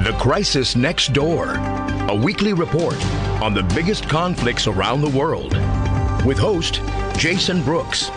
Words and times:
The 0.00 0.12
Crisis 0.12 0.76
Next 0.76 1.12
Door, 1.12 1.56
a 2.08 2.14
weekly 2.14 2.54
report 2.54 2.96
on 3.42 3.52
the 3.52 3.62
biggest 3.74 4.08
conflicts 4.08 4.66
around 4.66 5.02
the 5.02 5.10
world. 5.10 5.52
With 6.24 6.38
host 6.38 6.80
Jason 7.18 7.62
Brooks. 7.62 8.08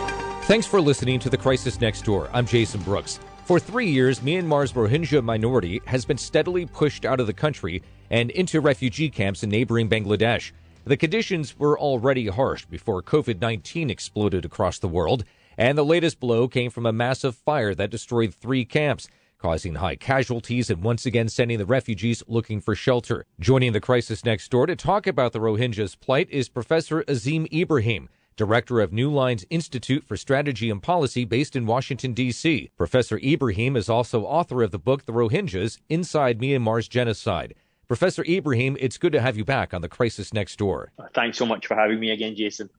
Thanks 0.44 0.66
for 0.66 0.80
listening 0.80 1.20
to 1.20 1.28
The 1.28 1.36
Crisis 1.36 1.82
Next 1.82 2.06
Door. 2.06 2.30
I'm 2.32 2.46
Jason 2.46 2.80
Brooks. 2.80 3.20
For 3.44 3.60
three 3.60 3.90
years, 3.90 4.20
Myanmar's 4.20 4.72
Rohingya 4.72 5.22
minority 5.22 5.82
has 5.84 6.06
been 6.06 6.16
steadily 6.16 6.64
pushed 6.64 7.04
out 7.04 7.20
of 7.20 7.26
the 7.26 7.34
country 7.34 7.82
and 8.08 8.30
into 8.30 8.62
refugee 8.62 9.10
camps 9.10 9.42
in 9.42 9.50
neighboring 9.50 9.90
Bangladesh. 9.90 10.52
The 10.86 10.96
conditions 10.96 11.58
were 11.58 11.78
already 11.78 12.28
harsh 12.28 12.64
before 12.64 13.02
COVID 13.02 13.42
19 13.42 13.90
exploded 13.90 14.46
across 14.46 14.78
the 14.78 14.88
world, 14.88 15.24
and 15.58 15.76
the 15.76 15.84
latest 15.84 16.18
blow 16.18 16.48
came 16.48 16.70
from 16.70 16.86
a 16.86 16.94
massive 16.94 17.36
fire 17.36 17.74
that 17.74 17.90
destroyed 17.90 18.34
three 18.34 18.64
camps 18.64 19.06
causing 19.44 19.74
high 19.74 19.94
casualties 19.94 20.70
and 20.70 20.82
once 20.82 21.04
again 21.04 21.28
sending 21.28 21.58
the 21.58 21.66
refugees 21.66 22.22
looking 22.26 22.62
for 22.62 22.74
shelter. 22.74 23.26
Joining 23.38 23.72
the 23.72 23.80
crisis 23.80 24.24
next 24.24 24.50
door 24.50 24.64
to 24.64 24.74
talk 24.74 25.06
about 25.06 25.34
the 25.34 25.38
Rohingyas' 25.38 26.00
plight 26.00 26.30
is 26.30 26.48
Professor 26.48 27.02
Azeem 27.02 27.46
Ibrahim. 27.52 28.08
Director 28.36 28.80
of 28.80 28.90
Newlines 28.90 29.44
Institute 29.50 30.02
for 30.02 30.16
Strategy 30.16 30.70
and 30.70 30.82
Policy 30.82 31.26
based 31.26 31.54
in 31.56 31.66
Washington, 31.66 32.14
D.C. 32.14 32.70
Professor 32.78 33.18
Ibrahim 33.18 33.76
is 33.76 33.90
also 33.90 34.24
author 34.24 34.62
of 34.62 34.70
the 34.70 34.78
book 34.78 35.04
The 35.04 35.12
Rohingyas 35.12 35.78
Inside 35.90 36.38
Myanmar's 36.38 36.88
Genocide. 36.88 37.54
Professor 37.86 38.24
Ibrahim, 38.26 38.78
it's 38.80 38.96
good 38.96 39.12
to 39.12 39.20
have 39.20 39.36
you 39.36 39.44
back 39.44 39.74
on 39.74 39.82
the 39.82 39.90
Crisis 39.90 40.32
Next 40.32 40.56
Door. 40.56 40.92
Thanks 41.12 41.36
so 41.36 41.44
much 41.44 41.66
for 41.66 41.74
having 41.74 42.00
me 42.00 42.12
again, 42.12 42.34
Jason. 42.34 42.70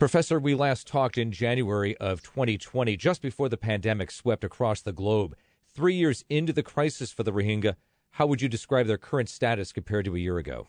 Professor, 0.00 0.40
we 0.40 0.56
last 0.56 0.88
talked 0.88 1.16
in 1.16 1.30
January 1.30 1.96
of 1.98 2.22
2020, 2.22 2.96
just 2.96 3.22
before 3.22 3.48
the 3.48 3.56
pandemic 3.56 4.10
swept 4.10 4.42
across 4.42 4.80
the 4.80 4.92
globe. 4.92 5.36
Three 5.78 5.94
years 5.94 6.24
into 6.28 6.52
the 6.52 6.64
crisis 6.64 7.12
for 7.12 7.22
the 7.22 7.30
Rohingya, 7.30 7.76
how 8.10 8.26
would 8.26 8.42
you 8.42 8.48
describe 8.48 8.88
their 8.88 8.98
current 8.98 9.28
status 9.28 9.70
compared 9.70 10.06
to 10.06 10.16
a 10.16 10.18
year 10.18 10.36
ago? 10.36 10.66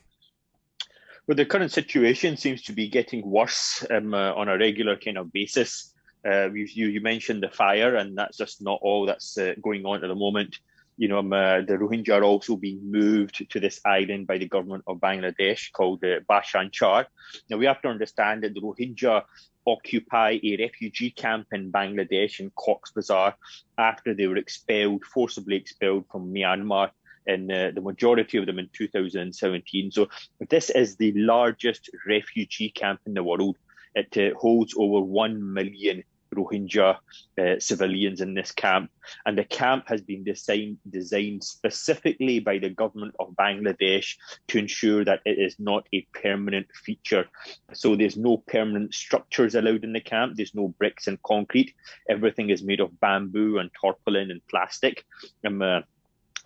Well, 1.26 1.36
the 1.36 1.48
current 1.48 1.72
situation 1.72 2.38
seems 2.38 2.62
to 2.66 2.74
be 2.74 2.88
getting 2.88 3.28
worse 3.28 3.84
um, 3.90 4.14
uh, 4.14 4.34
on 4.34 4.50
a 4.50 4.56
regular 4.60 4.96
kind 4.98 5.18
of 5.18 5.34
basis. 5.34 5.96
Uh, 6.24 6.52
you, 6.52 6.68
you, 6.92 7.02
mentioned 7.02 7.42
the 7.42 7.50
fire, 7.50 7.96
and 7.96 8.16
that's 8.16 8.38
just 8.38 8.62
not 8.62 8.78
all 8.84 9.08
that's 9.08 9.36
uh, 9.36 9.56
going 9.64 9.84
on 9.84 10.04
at 10.04 10.08
the 10.10 10.14
moment. 10.14 10.60
You 11.00 11.08
know, 11.08 11.20
um, 11.20 11.32
uh, 11.32 11.62
the 11.62 11.78
Rohingya 11.78 12.20
are 12.20 12.26
also 12.26 12.58
being 12.58 12.92
moved 12.92 13.50
to 13.50 13.60
this 13.62 13.80
island 13.86 14.28
by 14.28 14.38
the 14.38 14.50
government 14.50 14.84
of 14.86 14.98
Bangladesh 14.98 15.72
called 15.72 16.04
uh, 16.04 16.20
Bhasan 16.30 16.74
Char. 16.74 17.08
Now, 17.50 17.56
we 17.56 17.68
have 17.68 17.82
to 17.84 17.88
understand 17.88 18.44
that 18.44 18.54
the 18.54 18.60
Rohingya 18.60 19.24
occupy 19.66 20.40
a 20.44 20.58
refugee 20.58 21.12
camp 21.12 21.48
in 21.54 21.72
Bangladesh 21.72 22.42
in 22.42 22.52
Cox's 22.54 22.94
Bazar 22.94 23.34
after 23.78 24.14
they 24.14 24.28
were 24.28 24.36
expelled, 24.36 25.06
forcibly 25.06 25.56
expelled 25.56 26.04
from 26.12 26.34
Myanmar 26.34 26.90
in 27.26 27.50
uh, 27.50 27.72
the 27.74 27.80
majority 27.80 28.38
of 28.38 28.46
them 28.46 28.60
in 28.60 28.70
2017. 28.74 29.92
So 29.92 30.10
this 30.50 30.70
is 30.70 30.98
the 30.98 31.14
largest 31.16 31.90
refugee 32.08 32.72
camp 32.72 33.00
in 33.06 33.14
the 33.14 33.24
world. 33.24 33.56
It 33.96 34.18
uh, 34.18 34.38
holds 34.38 34.76
over 34.78 35.00
1 35.00 35.54
million 35.54 36.04
Rohingya 36.36 36.98
uh, 37.40 37.60
civilians 37.60 38.22
in 38.22 38.34
this 38.34 38.52
camp. 38.52 38.92
And 39.26 39.38
the 39.38 39.44
camp 39.44 39.86
has 39.88 40.02
been 40.02 40.24
designed, 40.24 40.78
designed 40.90 41.44
specifically 41.44 42.40
by 42.40 42.60
the 42.60 42.70
government 42.70 43.16
of 43.20 43.36
Bangladesh 43.36 44.16
to 44.50 44.60
ensure 44.60 45.06
that 45.06 45.22
it 45.26 45.40
is 45.40 45.56
not 45.60 45.88
a 45.94 46.06
permanent 46.14 46.68
feature. 46.74 47.28
So 47.74 47.96
there's 47.96 48.18
no 48.18 48.38
permanent 48.38 48.94
structures 48.94 49.56
allowed 49.56 49.84
in 49.84 49.94
the 49.94 50.02
camp. 50.02 50.36
There's 50.36 50.56
no 50.56 50.70
bricks 50.70 51.08
and 51.08 51.22
concrete. 51.24 51.74
Everything 52.10 52.50
is 52.50 52.64
made 52.64 52.80
of 52.80 53.00
bamboo 53.00 53.58
and 53.58 53.70
tarpaulin 53.80 54.32
and 54.32 54.46
plastic. 54.48 55.06
Um, 55.46 55.62
uh, 55.62 55.82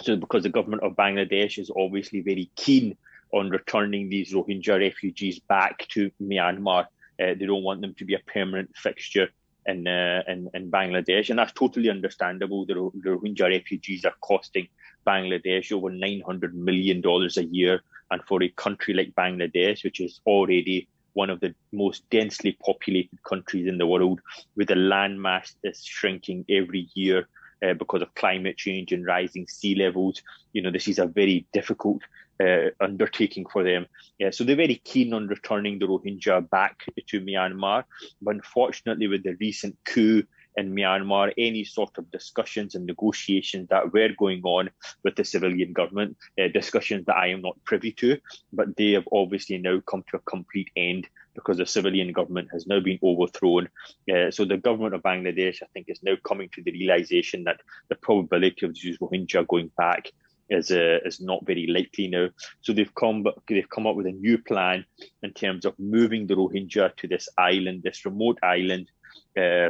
so 0.02 0.16
because 0.16 0.44
the 0.44 0.50
government 0.50 0.84
of 0.84 0.96
Bangladesh 0.96 1.60
is 1.60 1.72
obviously 1.76 2.22
very 2.22 2.50
keen 2.56 2.98
on 3.32 3.50
returning 3.50 4.10
these 4.10 4.34
Rohingya 4.34 4.80
refugees 4.80 5.40
back 5.40 5.88
to 5.90 6.12
Myanmar. 6.22 6.86
Uh, 7.20 7.34
they 7.38 7.46
don't 7.46 7.64
want 7.64 7.82
them 7.82 7.94
to 7.96 8.06
be 8.06 8.16
a 8.16 8.20
permanent 8.20 8.76
fixture 8.76 9.30
in, 9.66 9.88
uh, 9.88 10.24
in, 10.28 10.50
in 10.54 10.72
Bangladesh, 10.72 11.30
and 11.30 11.40
that's 11.40 11.54
totally 11.54 11.90
understandable. 11.90 12.66
The, 12.66 12.74
the 13.04 13.10
Rohingya 13.10 13.50
refugees 13.50 14.06
are 14.06 14.14
costing 14.22 14.68
Bangladesh 15.08 15.72
over 15.72 15.90
nine 15.90 16.22
hundred 16.26 16.56
million 16.56 17.02
dollars 17.02 17.38
a 17.38 17.46
year, 17.46 17.82
and 18.12 18.22
for 18.28 18.42
a 18.44 18.50
country 18.50 18.94
like 18.94 19.14
Bangladesh, 19.16 19.84
which 19.84 20.00
is 20.00 20.22
already 20.26 20.88
one 21.14 21.30
of 21.30 21.40
the 21.40 21.54
most 21.72 22.10
densely 22.10 22.58
populated 22.66 23.22
countries 23.24 23.68
in 23.68 23.78
the 23.78 23.88
world, 23.88 24.20
with 24.56 24.72
a 24.72 24.76
landmass 24.76 25.56
that's 25.64 25.86
shrinking 25.86 26.46
every 26.50 26.90
year 26.96 27.28
uh, 27.64 27.74
because 27.74 28.02
of 28.02 28.14
climate 28.16 28.58
change 28.58 28.92
and 28.92 29.06
rising 29.06 29.48
sea 29.48 29.76
levels. 29.76 30.22
You 30.54 30.62
know, 30.62 30.72
this 30.72 30.88
is 30.88 31.00
a 31.00 31.08
very 31.08 31.46
difficult 31.54 32.02
uh, 32.44 32.70
undertaking 32.82 33.46
for 33.52 33.64
them. 33.64 33.86
Yeah, 34.20 34.32
so 34.32 34.44
they're 34.44 34.56
very 34.56 34.82
keen 34.84 35.14
on 35.14 35.28
returning 35.28 35.80
the 35.80 35.86
Rohingya 35.86 36.50
back 36.50 36.84
to 37.08 37.22
Myanmar. 37.22 37.84
But 38.22 38.36
unfortunately, 38.36 39.08
with 39.08 39.24
the 39.24 39.36
recent 39.40 39.78
coup 39.86 40.24
in 40.56 40.76
Myanmar, 40.76 41.34
any 41.38 41.64
sort 41.64 41.98
of 41.98 42.12
discussions 42.12 42.76
and 42.76 42.86
negotiations 42.86 43.70
that 43.70 43.92
were 43.92 44.10
going 44.18 44.42
on 44.44 44.70
with 45.04 45.16
the 45.16 45.24
civilian 45.24 45.74
government, 45.74 46.18
uh, 46.40 46.48
discussions 46.48 47.06
that 47.06 47.18
I 47.18 47.28
am 47.28 47.42
not 47.42 47.64
privy 47.66 47.92
to, 47.94 48.18
but 48.52 48.76
they 48.78 48.92
have 48.92 49.08
obviously 49.12 49.58
now 49.58 49.82
come 49.88 50.04
to 50.12 50.18
a 50.18 50.32
complete 50.32 50.70
end 50.76 51.08
because 51.36 51.58
the 51.58 51.66
civilian 51.66 52.12
government 52.12 52.50
has 52.52 52.68
now 52.68 52.80
been 52.80 53.00
overthrown. 53.04 53.70
Uh, 54.12 54.32
so 54.32 54.46
the 54.46 54.58
government 54.58 54.96
of 54.96 55.02
Bangladesh, 55.02 55.64
I 55.64 55.68
think, 55.74 55.88
is 55.90 56.04
now 56.04 56.16
coming 56.24 56.50
to 56.54 56.62
the 56.62 56.72
realization 56.72 57.44
that 57.46 57.62
the 57.90 57.96
probability 57.96 58.66
of 58.66 58.76
these 58.76 58.98
Rohingya 59.00 59.48
going 59.48 59.72
back 59.78 60.12
is 60.50 60.72
uh, 60.72 61.00
is 61.06 61.22
not 61.22 61.46
very 61.46 61.68
likely 61.68 62.08
now. 62.08 62.30
So 62.62 62.74
they've 62.74 62.94
come 62.96 63.26
they've 63.48 63.70
come 63.70 63.88
up 63.88 63.96
with 63.96 64.08
a 64.08 64.12
new 64.12 64.38
plan 64.38 64.86
in 65.22 65.34
terms 65.34 65.66
of 65.66 65.78
moving 65.80 66.28
the 66.28 66.36
Rohingya 66.36 66.96
to 66.98 67.08
this 67.08 67.30
island, 67.38 67.84
this 67.84 68.06
remote 68.06 68.40
island, 68.44 68.92
uh, 69.38 69.70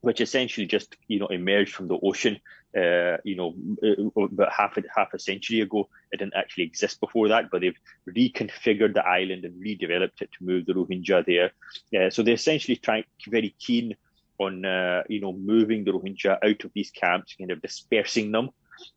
which 0.00 0.20
essentially 0.20 0.66
just 0.66 0.96
you 1.08 1.18
know 1.18 1.28
emerged 1.28 1.74
from 1.74 1.88
the 1.88 1.98
ocean. 2.02 2.38
Uh, 2.76 3.18
you 3.24 3.36
know, 3.36 3.54
uh, 3.84 4.20
about 4.20 4.52
half 4.52 4.76
a, 4.76 4.82
half 4.94 5.14
a 5.14 5.18
century 5.18 5.60
ago, 5.60 5.88
it 6.10 6.18
didn't 6.18 6.34
actually 6.34 6.64
exist 6.64 6.98
before 7.00 7.28
that, 7.28 7.48
but 7.50 7.60
they've 7.60 7.78
reconfigured 8.08 8.94
the 8.94 9.06
island 9.06 9.44
and 9.44 9.62
redeveloped 9.62 10.20
it 10.20 10.30
to 10.32 10.44
move 10.44 10.66
the 10.66 10.72
Rohingya 10.72 11.24
there. 11.24 11.52
Uh, 11.96 12.10
so 12.10 12.22
they're 12.22 12.34
essentially 12.34 12.76
trying 12.76 13.04
very 13.28 13.54
keen 13.60 13.94
on 14.40 14.64
uh, 14.64 15.04
you 15.08 15.20
know 15.20 15.32
moving 15.32 15.84
the 15.84 15.92
Rohingya 15.92 16.38
out 16.42 16.64
of 16.64 16.72
these 16.74 16.90
camps, 16.90 17.36
kind 17.38 17.52
of 17.52 17.62
dispersing 17.62 18.32
them 18.32 18.50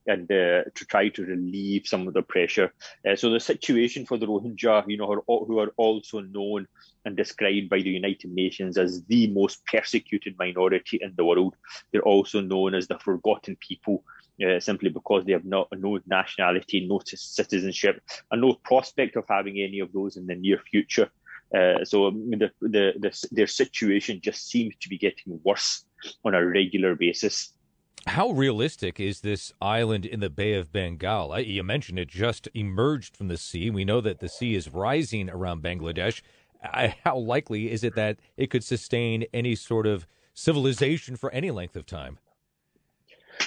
and 0.07 0.23
uh, 0.31 0.63
to 0.73 0.85
try 0.89 1.09
to 1.09 1.23
relieve 1.23 1.85
some 1.85 2.07
of 2.07 2.13
the 2.15 2.23
pressure. 2.23 2.73
So 3.15 3.29
the 3.29 3.39
situation 3.39 4.07
for 4.07 4.17
the 4.17 4.25
Rohingya, 4.25 4.85
you 4.87 4.97
know, 4.97 5.23
who 5.27 5.59
are 5.59 5.71
also 5.77 6.21
known 6.21 6.67
and 7.07 7.15
described 7.15 7.69
by 7.69 7.79
the 7.81 7.89
United 7.89 8.31
Nations 8.31 8.77
as 8.77 9.01
the 9.05 9.27
most 9.27 9.65
persecuted 9.65 10.35
minority 10.37 10.99
in 11.01 11.13
the 11.15 11.25
world, 11.25 11.55
they're 11.91 12.01
also 12.03 12.41
known 12.41 12.75
as 12.75 12.87
the 12.87 12.99
forgotten 12.99 13.57
people. 13.67 14.03
Uh, 14.45 14.59
simply 14.59 14.89
because 14.89 15.25
they 15.25 15.31
have 15.31 15.45
not, 15.45 15.67
no 15.71 15.97
nationality, 16.05 16.85
no 16.87 17.01
citizenship, 17.03 17.99
and 18.29 18.39
no 18.39 18.53
prospect 18.69 19.15
of 19.15 19.25
having 19.27 19.57
any 19.59 19.79
of 19.79 19.91
those 19.93 20.15
in 20.15 20.27
the 20.27 20.35
near 20.35 20.59
future. 20.69 21.09
Uh, 21.57 21.83
so 21.83 22.11
the, 22.11 22.51
the, 22.61 22.93
the, 22.99 23.27
their 23.31 23.47
situation 23.47 24.21
just 24.21 24.47
seems 24.47 24.75
to 24.79 24.89
be 24.89 24.97
getting 24.99 25.39
worse 25.43 25.85
on 26.23 26.35
a 26.35 26.45
regular 26.45 26.93
basis. 26.93 27.53
How 28.05 28.29
realistic 28.29 28.99
is 28.99 29.21
this 29.21 29.53
island 29.59 30.05
in 30.05 30.19
the 30.19 30.29
Bay 30.29 30.53
of 30.53 30.71
Bengal? 30.71 31.39
You 31.39 31.63
mentioned 31.63 31.97
it 31.97 32.07
just 32.07 32.47
emerged 32.53 33.17
from 33.17 33.27
the 33.27 33.37
sea. 33.37 33.71
We 33.71 33.85
know 33.85 34.01
that 34.01 34.19
the 34.19 34.29
sea 34.29 34.53
is 34.53 34.69
rising 34.69 35.31
around 35.31 35.63
Bangladesh. 35.63 36.21
How 37.03 37.17
likely 37.17 37.71
is 37.71 37.83
it 37.83 37.95
that 37.95 38.17
it 38.35 38.49
could 38.49 38.63
sustain 38.63 39.25
any 39.33 39.55
sort 39.55 39.87
of 39.87 40.07
civilization 40.33 41.15
for 41.15 41.31
any 41.31 41.51
length 41.51 41.75
of 41.75 41.85
time? 41.85 42.19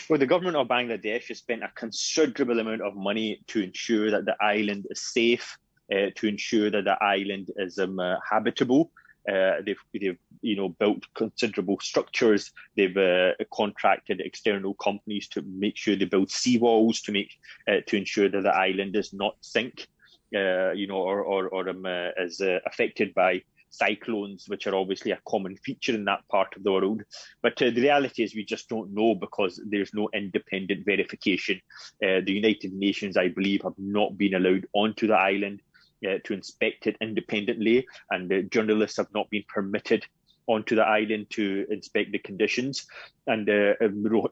Well, 0.08 0.18
the 0.18 0.26
government 0.26 0.56
of 0.56 0.68
Bangladesh 0.68 1.28
has 1.28 1.38
spent 1.38 1.62
a 1.62 1.70
considerable 1.74 2.58
amount 2.60 2.82
of 2.82 2.94
money 2.94 3.42
to 3.48 3.60
ensure 3.60 4.10
that 4.10 4.24
the 4.24 4.36
island 4.40 4.86
is 4.90 5.00
safe, 5.00 5.58
uh, 5.92 6.10
to 6.16 6.28
ensure 6.28 6.70
that 6.70 6.84
the 6.84 7.02
island 7.02 7.50
is 7.56 7.78
um, 7.78 7.98
uh, 7.98 8.16
habitable. 8.28 8.92
Uh, 9.28 9.60
they've, 9.64 9.78
they've, 9.92 10.18
you 10.40 10.56
know, 10.56 10.68
built 10.68 11.02
considerable 11.14 11.78
structures. 11.80 12.52
They've 12.76 12.96
uh, 12.96 13.32
contracted 13.52 14.20
external 14.20 14.74
companies 14.74 15.28
to 15.28 15.42
make 15.42 15.76
sure 15.76 15.94
they 15.94 16.06
build 16.06 16.28
seawalls 16.28 17.02
to 17.04 17.12
make 17.12 17.32
uh, 17.68 17.80
to 17.86 17.96
ensure 17.96 18.28
that 18.28 18.42
the 18.42 18.54
island 18.54 18.94
does 18.94 19.12
not 19.12 19.36
sink, 19.40 19.88
uh, 20.34 20.72
you 20.72 20.86
know, 20.86 20.96
or 20.96 21.22
or, 21.22 21.48
or 21.48 21.68
um, 21.68 21.84
uh, 21.84 22.10
is 22.18 22.40
uh, 22.40 22.58
affected 22.66 23.14
by 23.14 23.42
cyclones, 23.70 24.46
which 24.48 24.66
are 24.66 24.74
obviously 24.74 25.12
a 25.12 25.20
common 25.28 25.56
feature 25.56 25.94
in 25.94 26.04
that 26.04 26.26
part 26.28 26.56
of 26.56 26.64
the 26.64 26.72
world. 26.72 27.02
But 27.40 27.56
the 27.56 27.70
reality 27.70 28.24
is, 28.24 28.34
we 28.34 28.44
just 28.44 28.68
don't 28.68 28.92
know 28.92 29.14
because 29.14 29.60
there's 29.64 29.94
no 29.94 30.08
independent 30.12 30.84
verification. 30.84 31.60
the 32.00 32.24
United 32.26 32.72
Nations, 32.72 33.16
I 33.16 33.28
believe, 33.28 33.62
have 33.62 33.78
not 33.78 34.18
been 34.18 34.34
allowed 34.34 34.66
onto 34.72 35.06
the 35.06 35.14
island 35.14 35.60
uh, 36.04 36.18
to 36.24 36.32
inspect 36.32 36.86
it 36.86 36.96
independently, 37.00 37.86
and 38.10 38.50
journalists 38.50 38.96
have 38.96 39.12
not 39.14 39.30
been 39.30 39.44
permitted 39.48 40.04
onto 40.50 40.74
the 40.74 40.82
island 40.82 41.26
to 41.30 41.66
inspect 41.70 42.10
the 42.12 42.18
conditions. 42.18 42.86
And 43.26 43.48
uh, 43.48 43.74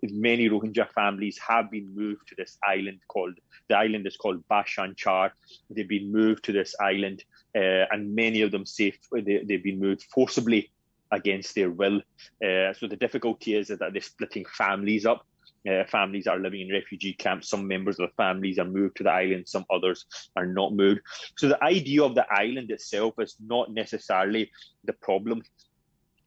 many 0.02 0.48
Rohingya 0.48 0.90
families 0.90 1.38
have 1.46 1.70
been 1.70 1.94
moved 1.94 2.28
to 2.28 2.34
this 2.36 2.58
island 2.66 3.00
called 3.08 3.34
the 3.68 3.76
island 3.76 4.06
is 4.06 4.16
called 4.16 4.42
Bhasan 4.50 4.96
Char. 4.96 5.32
They've 5.70 5.88
been 5.88 6.10
moved 6.10 6.44
to 6.44 6.52
this 6.52 6.74
island, 6.80 7.22
uh, 7.54 7.84
and 7.90 8.14
many 8.14 8.42
of 8.42 8.50
them 8.50 8.66
safe. 8.66 8.98
They, 9.12 9.44
have 9.50 9.62
been 9.62 9.78
moved 9.78 10.04
forcibly 10.14 10.70
against 11.12 11.54
their 11.54 11.70
will. 11.70 11.98
Uh, 12.44 12.72
so 12.72 12.86
the 12.88 12.96
difficulty 12.98 13.54
is 13.54 13.68
that 13.68 13.80
they're 13.92 14.00
splitting 14.00 14.46
families 14.46 15.06
up. 15.06 15.26
Uh, 15.68 15.84
families 15.84 16.26
are 16.26 16.38
living 16.38 16.62
in 16.62 16.72
refugee 16.72 17.12
camps. 17.12 17.48
Some 17.48 17.66
members 17.66 17.98
of 17.98 18.08
the 18.08 18.14
families 18.16 18.58
are 18.58 18.64
moved 18.64 18.96
to 18.98 19.02
the 19.02 19.10
island, 19.10 19.48
some 19.48 19.66
others 19.70 20.06
are 20.36 20.46
not 20.46 20.72
moved. 20.72 21.00
So 21.36 21.48
the 21.48 21.62
idea 21.62 22.02
of 22.04 22.14
the 22.14 22.26
island 22.30 22.70
itself 22.70 23.14
is 23.18 23.36
not 23.40 23.72
necessarily 23.72 24.50
the 24.84 24.92
problem. 24.94 25.42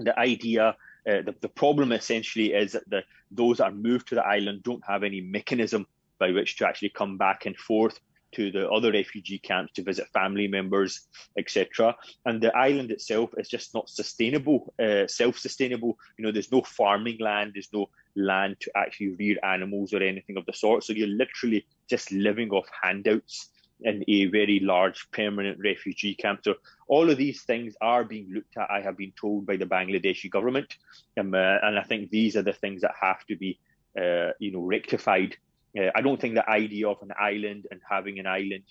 The 0.04 0.18
idea, 0.18 0.70
uh, 0.70 1.22
the, 1.22 1.36
the 1.42 1.50
problem 1.50 1.92
essentially 1.92 2.54
is 2.54 2.74
that 2.74 2.90
the, 2.90 3.04
those 3.32 3.58
that 3.58 3.66
are 3.66 3.72
moved 3.72 4.08
to 4.10 4.16
the 4.16 4.26
island 4.26 4.64
don't 4.64 4.84
have 4.88 5.04
any 5.04 5.22
mechanism 5.22 5.88
by 6.20 6.32
which 6.32 6.58
to 6.58 6.68
actually 6.68 6.90
come 6.90 7.18
back 7.18 7.46
and 7.46 7.58
forth 7.58 8.00
to 8.34 8.52
the 8.52 8.70
other 8.70 8.92
refugee 8.92 9.40
camps 9.40 9.74
to 9.74 9.84
visit 9.84 10.08
family 10.14 10.48
members, 10.48 11.08
etc. 11.38 11.96
And 12.26 12.42
the 12.42 12.56
island 12.56 12.92
itself 12.92 13.32
is 13.38 13.50
just 13.50 13.74
not 13.74 13.90
sustainable, 13.90 14.74
uh, 14.82 15.08
self-sustainable. 15.08 15.98
You 16.18 16.26
know, 16.26 16.32
there's 16.32 16.52
no 16.52 16.62
farming 16.62 17.18
land, 17.20 17.52
there's 17.56 17.74
no 17.74 17.90
land 18.16 18.58
to 18.62 18.72
actually 18.76 19.10
rear 19.16 19.38
animals 19.44 19.94
or 19.94 20.02
anything 20.02 20.38
of 20.38 20.46
the 20.46 20.54
sort. 20.54 20.84
So 20.84 20.94
you're 20.94 21.08
literally 21.08 21.66
just 21.90 22.12
living 22.12 22.52
off 22.52 22.68
handouts 22.82 23.50
in 23.84 24.04
a 24.08 24.26
very 24.26 24.60
large 24.60 25.10
permanent 25.12 25.58
refugee 25.64 26.16
camp. 26.16 26.42
So 26.44 26.56
all 26.88 27.10
of 27.10 27.18
these 27.18 27.44
things 27.44 27.76
are 27.82 28.04
being 28.04 28.32
looked 28.32 28.58
at. 28.58 28.70
I 28.70 28.82
have 28.82 28.98
been 28.98 29.14
told 29.20 29.46
by 29.46 29.58
the 29.58 29.66
Bangladeshi 29.66 30.30
government, 30.30 30.76
um, 31.20 31.34
uh, 31.34 31.58
and 31.64 31.80
I 31.80 31.84
think 31.84 32.10
these 32.10 32.36
are 32.36 32.44
the 32.44 32.54
things 32.54 32.82
that 32.82 32.94
have 33.00 33.26
to 33.26 33.36
be, 33.36 33.60
uh, 34.00 34.32
you 34.40 34.52
know, 34.52 34.62
rectified 34.62 35.36
uh, 35.78 35.90
I 35.96 36.02
don't 36.02 36.20
think 36.20 36.36
the 36.36 36.50
idea 36.50 36.88
of 36.90 37.02
an 37.02 37.12
island 37.20 37.68
and 37.72 37.80
having 37.90 38.20
an 38.20 38.28
island 38.28 38.64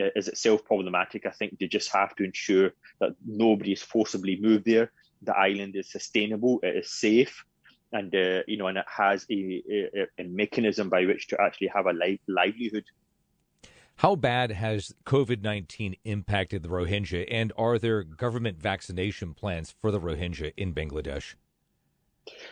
uh, 0.00 0.08
is 0.16 0.28
itself 0.28 0.64
problematic. 0.64 1.26
I 1.26 1.30
think 1.30 1.58
they 1.58 1.66
just 1.66 1.92
have 1.92 2.14
to 2.16 2.24
ensure 2.24 2.70
that 3.00 3.14
nobody 3.24 3.72
is 3.72 3.82
forcibly 3.82 4.38
moved 4.40 4.64
there. 4.64 4.92
The 5.22 5.36
island 5.36 5.76
is 5.76 5.90
sustainable, 5.90 6.60
it 6.62 6.76
is 6.76 6.90
safe, 6.90 7.44
and 7.92 8.14
uh, 8.14 8.42
you 8.46 8.56
know, 8.56 8.68
and 8.68 8.78
it 8.78 8.84
has 8.88 9.26
a, 9.30 9.62
a, 9.70 10.06
a, 10.18 10.24
mechanism 10.24 10.88
by 10.88 11.06
which 11.06 11.28
to 11.28 11.40
actually 11.40 11.68
have 11.68 11.86
a 11.86 11.92
li- 11.92 12.20
livelihood. 12.28 12.84
How 14.00 14.14
bad 14.14 14.50
has 14.50 14.94
COVID 15.06 15.42
19 15.42 15.96
impacted 16.04 16.62
the 16.62 16.68
Rohingya, 16.68 17.26
and 17.30 17.50
are 17.56 17.78
there 17.78 18.02
government 18.02 18.60
vaccination 18.60 19.32
plans 19.32 19.74
for 19.80 19.90
the 19.90 19.98
Rohingya 19.98 20.52
in 20.58 20.74
Bangladesh? 20.74 21.34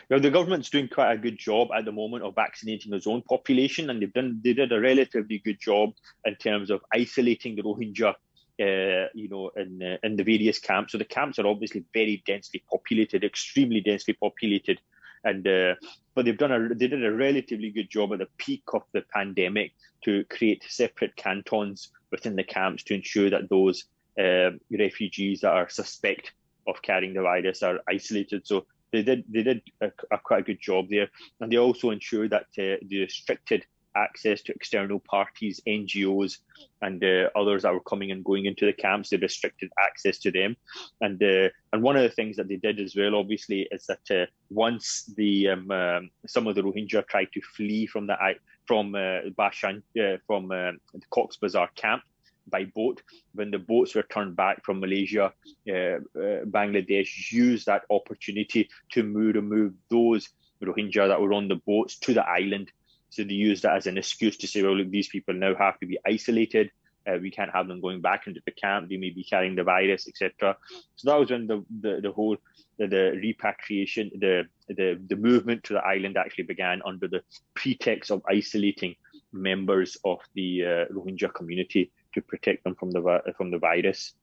Now, 0.09 0.17
the 0.17 0.31
government's 0.31 0.71
doing 0.71 0.87
quite 0.87 1.13
a 1.13 1.17
good 1.19 1.37
job 1.37 1.67
at 1.71 1.85
the 1.85 1.91
moment 1.91 2.23
of 2.23 2.33
vaccinating 2.33 2.93
its 2.93 3.05
own 3.05 3.21
population, 3.21 3.91
and 3.91 4.01
they've 4.01 4.11
done 4.11 4.41
they 4.43 4.53
did 4.53 4.71
a 4.71 4.79
relatively 4.79 5.37
good 5.37 5.59
job 5.59 5.91
in 6.25 6.35
terms 6.35 6.71
of 6.71 6.81
isolating 6.91 7.55
the 7.55 7.61
Rohingya, 7.61 8.09
uh, 8.09 9.09
you 9.13 9.29
know, 9.29 9.51
in 9.55 9.83
uh, 9.83 9.97
in 10.01 10.15
the 10.15 10.23
various 10.23 10.57
camps. 10.57 10.93
So 10.93 10.97
the 10.97 11.05
camps 11.05 11.37
are 11.37 11.45
obviously 11.45 11.85
very 11.93 12.23
densely 12.25 12.63
populated, 12.67 13.23
extremely 13.23 13.81
densely 13.81 14.15
populated, 14.15 14.81
and 15.25 15.45
uh, 15.47 15.75
but 16.13 16.23
they've 16.23 16.37
done 16.37 16.51
a 16.51 16.69
they 16.75 16.87
did 16.87 17.03
a 17.03 17.11
relatively 17.11 17.71
good 17.71 17.89
job 17.89 18.13
at 18.13 18.19
the 18.19 18.27
peak 18.37 18.63
of 18.73 18.83
the 18.93 19.03
pandemic 19.13 19.73
to 20.03 20.23
create 20.25 20.63
separate 20.67 21.15
cantons 21.15 21.91
within 22.11 22.35
the 22.35 22.43
camps 22.43 22.83
to 22.83 22.93
ensure 22.93 23.29
that 23.29 23.49
those 23.49 23.85
uh, 24.17 24.51
refugees 24.71 25.41
that 25.41 25.51
are 25.51 25.67
suspect 25.67 26.31
of 26.67 26.81
carrying 26.81 27.13
the 27.13 27.21
virus 27.21 27.63
are 27.63 27.79
isolated. 27.89 28.47
So 28.47 28.65
they 28.91 29.03
did 29.03 29.25
they 29.27 29.43
did 29.43 29.61
a, 29.81 29.91
a 30.11 30.17
quite 30.23 30.41
a 30.41 30.43
good 30.43 30.61
job 30.61 30.85
there, 30.89 31.09
and 31.41 31.51
they 31.51 31.57
also 31.57 31.89
ensured 31.89 32.29
that 32.29 32.47
uh, 32.57 32.79
they 32.89 32.97
restricted 32.97 33.65
access 33.95 34.41
to 34.43 34.53
external 34.53 34.99
parties, 34.99 35.61
NGOs, 35.67 36.37
and 36.81 37.03
uh, 37.03 37.29
others 37.35 37.63
that 37.63 37.73
were 37.73 37.81
coming 37.81 38.11
and 38.11 38.23
going 38.23 38.45
into 38.45 38.65
the 38.65 38.73
camps. 38.73 39.09
They 39.09 39.17
restricted 39.17 39.71
access 39.83 40.17
to 40.19 40.31
them, 40.31 40.55
and 41.01 41.21
uh, 41.21 41.49
and 41.73 41.81
one 41.81 41.95
of 41.95 42.03
the 42.03 42.09
things 42.09 42.35
that 42.37 42.47
they 42.47 42.57
did 42.57 42.79
as 42.79 42.95
well, 42.95 43.15
obviously, 43.15 43.67
is 43.71 43.85
that 43.87 44.11
uh, 44.11 44.25
once 44.49 45.11
the 45.17 45.49
um, 45.49 45.71
um, 45.71 46.09
some 46.27 46.47
of 46.47 46.55
the 46.55 46.61
Rohingya 46.61 47.07
tried 47.07 47.31
to 47.33 47.41
flee 47.41 47.85
from 47.87 48.07
the 48.07 48.17
from 48.65 48.95
uh, 48.95 49.29
Bhasan 49.37 49.81
uh, 49.99 50.17
from 50.27 50.51
uh, 50.51 50.71
the 50.93 51.07
Cox 51.09 51.37
Bazar 51.37 51.69
camp, 51.75 52.03
by 52.47 52.65
boat. 52.65 53.01
When 53.33 53.51
the 53.51 53.59
boats 53.59 53.95
were 53.95 54.03
turned 54.03 54.35
back 54.35 54.63
from 54.63 54.79
Malaysia, 54.79 55.33
uh, 55.69 55.73
uh, 55.73 56.45
Bangladesh 56.45 57.31
used 57.31 57.65
that 57.65 57.83
opportunity 57.89 58.69
to 58.91 59.03
move, 59.03 59.35
remove 59.35 59.73
those 59.89 60.29
Rohingya 60.63 61.07
that 61.07 61.21
were 61.21 61.33
on 61.33 61.47
the 61.47 61.55
boats 61.67 61.97
to 61.99 62.13
the 62.13 62.27
island. 62.27 62.71
So 63.09 63.23
they 63.23 63.33
used 63.33 63.63
that 63.63 63.75
as 63.75 63.87
an 63.87 63.97
excuse 63.97 64.37
to 64.37 64.47
say, 64.47 64.61
well, 64.61 64.75
look, 64.75 64.89
these 64.89 65.07
people 65.07 65.33
now 65.33 65.55
have 65.55 65.79
to 65.79 65.85
be 65.85 65.97
isolated. 66.05 66.71
Uh, 67.07 67.17
we 67.21 67.29
can't 67.29 67.51
have 67.51 67.67
them 67.67 67.81
going 67.81 68.01
back 68.01 68.25
into 68.25 68.41
the 68.45 68.51
camp. 68.51 68.89
They 68.89 68.97
may 68.97 69.11
be 69.11 69.23
carrying 69.23 69.55
the 69.55 69.63
virus, 69.63 70.07
etc. 70.07 70.57
So 70.95 71.11
that 71.11 71.19
was 71.19 71.29
when 71.29 71.45
the 71.45 71.63
the, 71.81 72.01
the 72.01 72.11
whole 72.11 72.37
the, 72.77 72.87
the, 72.87 73.19
repatriation, 73.21 74.09
the, 74.19 74.45
the 74.67 74.99
the 75.07 75.15
movement 75.15 75.63
to 75.65 75.73
the 75.73 75.85
island 75.85 76.17
actually 76.17 76.45
began 76.45 76.81
under 76.83 77.07
the 77.07 77.21
pretext 77.53 78.09
of 78.09 78.23
isolating 78.27 78.95
members 79.31 79.97
of 80.03 80.19
the 80.33 80.63
uh, 80.63 80.93
Rohingya 80.93 81.31
community 81.33 81.91
to 82.15 82.21
protect 82.21 82.63
them 82.63 82.75
from 82.75 82.89
the 82.91 83.21
from 83.37 83.51
the 83.51 83.59
virus. 83.59 84.15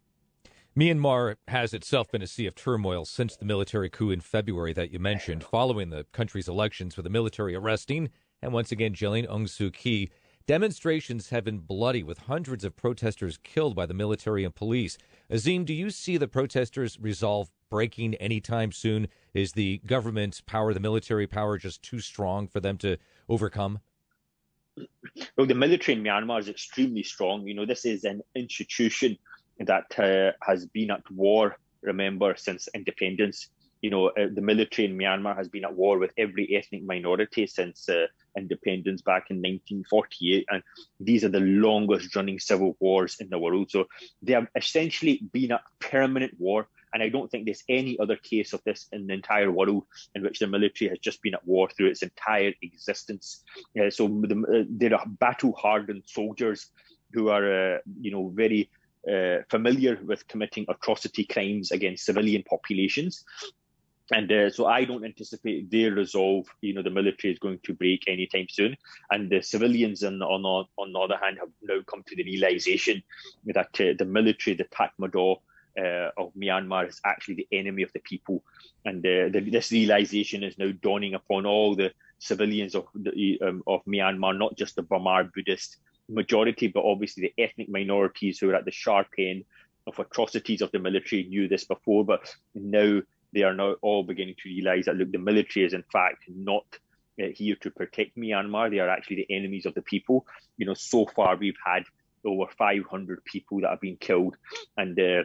Myanmar 0.76 1.36
has 1.48 1.74
itself 1.74 2.10
been 2.10 2.22
a 2.22 2.26
sea 2.26 2.46
of 2.46 2.54
turmoil 2.54 3.04
since 3.04 3.36
the 3.36 3.44
military 3.44 3.90
coup 3.90 4.10
in 4.10 4.22
February 4.22 4.72
that 4.72 4.90
you 4.90 4.98
mentioned, 4.98 5.44
following 5.44 5.90
the 5.90 6.06
country's 6.12 6.48
elections 6.48 6.96
with 6.96 7.04
the 7.04 7.10
military 7.10 7.54
arresting 7.54 8.08
and 8.42 8.52
once 8.52 8.72
again 8.72 8.92
jailing 8.92 9.26
Aung 9.26 9.44
Suu 9.44 9.72
Kyi. 9.72 10.10
Demonstrations 10.46 11.30
have 11.30 11.44
been 11.44 11.58
bloody 11.58 12.02
with 12.02 12.18
hundreds 12.18 12.64
of 12.64 12.74
protesters 12.74 13.38
killed 13.44 13.76
by 13.76 13.86
the 13.86 13.94
military 13.94 14.42
and 14.44 14.54
police. 14.54 14.98
Azeem, 15.30 15.64
do 15.64 15.72
you 15.72 15.88
see 15.88 16.16
the 16.16 16.26
protesters' 16.26 16.98
resolve 17.00 17.50
breaking 17.70 18.16
anytime 18.16 18.72
soon? 18.72 19.06
Is 19.34 19.52
the 19.52 19.80
government's 19.86 20.40
power, 20.40 20.74
the 20.74 20.80
military 20.80 21.28
power, 21.28 21.58
just 21.58 21.82
too 21.82 22.00
strong 22.00 22.48
for 22.48 22.58
them 22.58 22.76
to 22.78 22.96
overcome? 23.28 23.78
Well, 25.36 25.46
the 25.46 25.54
military 25.54 25.96
in 25.96 26.02
Myanmar 26.02 26.40
is 26.40 26.48
extremely 26.48 27.04
strong. 27.04 27.46
You 27.46 27.54
know, 27.54 27.66
this 27.66 27.84
is 27.84 28.02
an 28.02 28.20
institution 28.34 29.16
that 29.60 29.96
uh, 29.98 30.32
has 30.44 30.66
been 30.66 30.90
at 30.90 31.08
war, 31.10 31.56
remember, 31.82 32.34
since 32.36 32.68
independence. 32.74 33.48
You 33.82 33.90
know, 33.90 34.08
uh, 34.08 34.28
the 34.32 34.40
military 34.40 34.86
in 34.86 34.96
Myanmar 34.96 35.36
has 35.36 35.48
been 35.48 35.64
at 35.64 35.74
war 35.74 35.98
with 35.98 36.12
every 36.16 36.56
ethnic 36.56 36.84
minority 36.84 37.46
since 37.46 37.88
uh, 37.88 38.06
independence 38.36 39.02
back 39.02 39.30
in 39.30 39.36
1948. 39.36 40.46
And 40.50 40.62
these 41.00 41.24
are 41.24 41.28
the 41.28 41.40
longest 41.40 42.16
running 42.16 42.38
civil 42.38 42.76
wars 42.80 43.16
in 43.20 43.28
the 43.28 43.38
world. 43.38 43.70
So 43.70 43.88
they 44.22 44.32
have 44.32 44.46
essentially 44.56 45.20
been 45.32 45.52
at 45.52 45.62
permanent 45.80 46.34
war 46.38 46.68
and 46.92 47.02
I 47.02 47.08
don't 47.08 47.30
think 47.30 47.44
there's 47.44 47.64
any 47.68 47.98
other 47.98 48.16
case 48.16 48.52
of 48.52 48.62
this 48.64 48.86
in 48.92 49.06
the 49.06 49.14
entire 49.14 49.50
world 49.50 49.84
in 50.14 50.22
which 50.22 50.38
the 50.38 50.46
military 50.46 50.90
has 50.90 50.98
just 50.98 51.22
been 51.22 51.34
at 51.34 51.46
war 51.46 51.68
through 51.70 51.88
its 51.88 52.02
entire 52.02 52.52
existence. 52.60 53.42
Uh, 53.78 53.90
so 53.90 54.08
the, 54.08 54.36
uh, 54.36 54.64
there 54.68 54.94
are 54.94 55.06
battle-hardened 55.06 56.02
soldiers 56.06 56.68
who 57.12 57.28
are, 57.28 57.74
uh, 57.74 57.78
you 58.00 58.10
know, 58.10 58.28
very 58.34 58.70
uh, 59.10 59.38
familiar 59.48 59.98
with 60.04 60.28
committing 60.28 60.66
atrocity 60.68 61.24
crimes 61.24 61.70
against 61.72 62.04
civilian 62.04 62.42
populations. 62.42 63.24
And 64.12 64.30
uh, 64.30 64.50
so 64.50 64.66
I 64.66 64.84
don't 64.84 65.04
anticipate 65.04 65.70
their 65.70 65.92
resolve, 65.92 66.46
you 66.60 66.74
know, 66.74 66.82
the 66.82 66.90
military 66.90 67.32
is 67.32 67.38
going 67.38 67.60
to 67.64 67.74
break 67.74 68.04
anytime 68.06 68.46
soon. 68.50 68.76
And 69.10 69.30
the 69.30 69.42
civilians, 69.42 70.04
on, 70.04 70.20
on, 70.22 70.66
on 70.76 70.92
the 70.92 70.98
other 70.98 71.16
hand, 71.16 71.38
have 71.40 71.48
now 71.62 71.80
come 71.86 72.02
to 72.06 72.16
the 72.16 72.24
realization 72.24 73.02
that 73.46 73.80
uh, 73.80 73.94
the 73.98 74.04
military, 74.04 74.54
the 74.56 74.64
Tatmadaw, 74.64 75.38
uh, 75.78 76.10
of 76.18 76.34
Myanmar 76.34 76.86
is 76.88 77.00
actually 77.04 77.34
the 77.34 77.48
enemy 77.50 77.82
of 77.82 77.92
the 77.94 78.00
people. 78.00 78.44
And 78.84 78.98
uh, 78.98 79.28
the, 79.30 79.48
this 79.50 79.72
realization 79.72 80.42
is 80.42 80.58
now 80.58 80.70
dawning 80.82 81.14
upon 81.14 81.46
all 81.46 81.74
the 81.74 81.92
civilians 82.18 82.74
of, 82.74 82.86
the, 82.94 83.40
um, 83.40 83.62
of 83.66 83.82
Myanmar, 83.86 84.36
not 84.36 84.56
just 84.56 84.76
the 84.76 84.82
Bamar 84.82 85.32
Buddhist 85.32 85.78
majority, 86.08 86.68
but 86.68 86.84
obviously 86.84 87.22
the 87.22 87.42
ethnic 87.42 87.68
minorities 87.70 88.38
who 88.38 88.50
are 88.50 88.56
at 88.56 88.64
the 88.64 88.70
sharp 88.70 89.08
end 89.18 89.44
of 89.86 89.98
atrocities 89.98 90.62
of 90.62 90.70
the 90.72 90.78
military 90.78 91.24
knew 91.24 91.48
this 91.48 91.64
before, 91.64 92.04
but 92.04 92.34
now 92.54 93.00
they 93.32 93.42
are 93.42 93.54
now 93.54 93.72
all 93.82 94.02
beginning 94.02 94.34
to 94.42 94.48
realize 94.48 94.86
that 94.86 94.96
look, 94.96 95.12
the 95.12 95.18
military 95.18 95.64
is 95.64 95.72
in 95.72 95.84
fact 95.92 96.24
not 96.28 96.64
uh, 97.22 97.26
here 97.34 97.56
to 97.60 97.70
protect 97.70 98.16
Myanmar. 98.16 98.70
They 98.70 98.78
are 98.78 98.88
actually 98.88 99.16
the 99.16 99.34
enemies 99.34 99.66
of 99.66 99.74
the 99.74 99.82
people. 99.82 100.26
You 100.56 100.66
know, 100.66 100.74
so 100.74 101.06
far 101.06 101.36
we've 101.36 101.54
had 101.64 101.84
over 102.24 102.50
500 102.56 103.24
people 103.24 103.60
that 103.60 103.70
have 103.70 103.80
been 103.80 103.96
killed, 103.96 104.36
and 104.76 104.98
uh, 104.98 105.24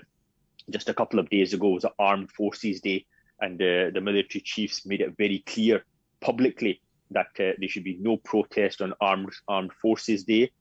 just 0.70 0.90
a 0.90 0.94
couple 0.94 1.20
of 1.20 1.30
days 1.30 1.54
ago 1.54 1.70
was 1.70 1.86
Armed 2.00 2.32
Forces 2.32 2.82
Day, 2.82 3.06
and 3.40 3.62
uh, 3.62 3.92
the 3.94 4.02
military 4.02 4.42
chiefs 4.42 4.86
made 4.86 5.02
it 5.02 5.16
very 5.18 5.44
clear 5.46 5.84
publicly 6.20 6.82
that 7.12 7.28
uh, 7.40 7.54
there 7.58 7.70
should 7.70 7.84
be 7.84 7.98
no 8.02 8.18
protest 8.18 8.82
on 8.82 8.94
Armed 9.00 9.32
Armed 9.48 9.72
Forces 9.82 10.24
Day. 10.24 10.52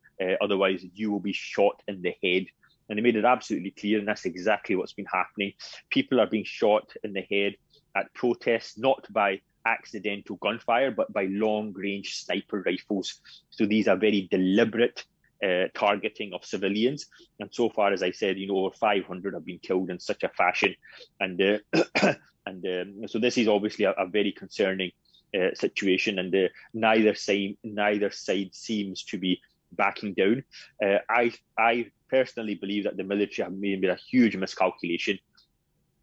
Otherwise, 0.41 0.83
you 0.95 1.13
will 1.13 1.21
be 1.21 1.35
shot 1.35 1.83
in 1.89 2.01
the 2.01 2.15
head. 2.23 2.47
And 2.89 2.99
they 2.99 3.03
made 3.03 3.17
it 3.17 3.25
absolutely 3.25 3.73
clear, 3.73 3.99
and 3.99 4.07
that's 4.07 4.25
exactly 4.25 4.77
what's 4.77 4.93
been 4.93 5.07
happening. 5.13 5.53
People 5.91 6.21
are 6.21 6.27
being 6.27 6.45
shot 6.45 6.93
in 7.03 7.13
the 7.13 7.27
head 7.31 7.55
at 7.97 8.13
protests, 8.15 8.79
not 8.79 9.07
by 9.13 9.41
accidental 9.65 10.37
gunfire, 10.37 10.91
but 10.91 11.13
by 11.13 11.27
long 11.31 11.73
range 11.73 12.15
sniper 12.15 12.63
rifles. 12.65 13.21
So 13.51 13.67
these 13.67 13.89
are 13.89 13.97
very 13.97 14.29
deliberate 14.31 15.05
uh, 15.45 15.65
targeting 15.75 16.33
of 16.33 16.45
civilians. 16.45 17.07
And 17.41 17.53
so 17.53 17.69
far, 17.69 17.93
as 17.93 18.03
I 18.03 18.13
said, 18.13 18.39
you 18.39 18.47
know, 18.47 18.59
over 18.59 18.75
500 18.75 19.35
have 19.35 19.45
been 19.45 19.59
killed 19.59 19.91
in 19.91 19.99
such 19.99 20.23
a 20.23 20.29
fashion. 20.31 20.75
And 21.21 21.41
uh, 21.43 21.85
and 22.47 22.65
um, 22.65 23.09
so 23.09 23.19
this 23.19 23.37
is 23.37 23.49
obviously 23.49 23.85
a, 23.85 23.93
a 23.93 24.07
very 24.07 24.33
concerning 24.33 24.93
uh, 25.37 25.55
situation, 25.55 26.19
and 26.19 26.35
uh, 26.35 26.49
neither 26.73 27.15
side 27.15 27.57
neither 27.65 28.11
side 28.11 28.55
seems 28.55 29.03
to 29.05 29.19
be 29.19 29.41
backing 29.77 30.15
down. 30.15 30.45
Uh, 30.85 30.99
I 31.09 31.33
I 31.59 31.91
personally 32.09 32.55
believe 32.55 32.85
that 32.85 32.97
the 32.97 33.05
military 33.05 33.45
have 33.45 33.57
made 33.57 33.85
a 33.85 33.97
huge 33.97 34.37
miscalculation. 34.37 35.19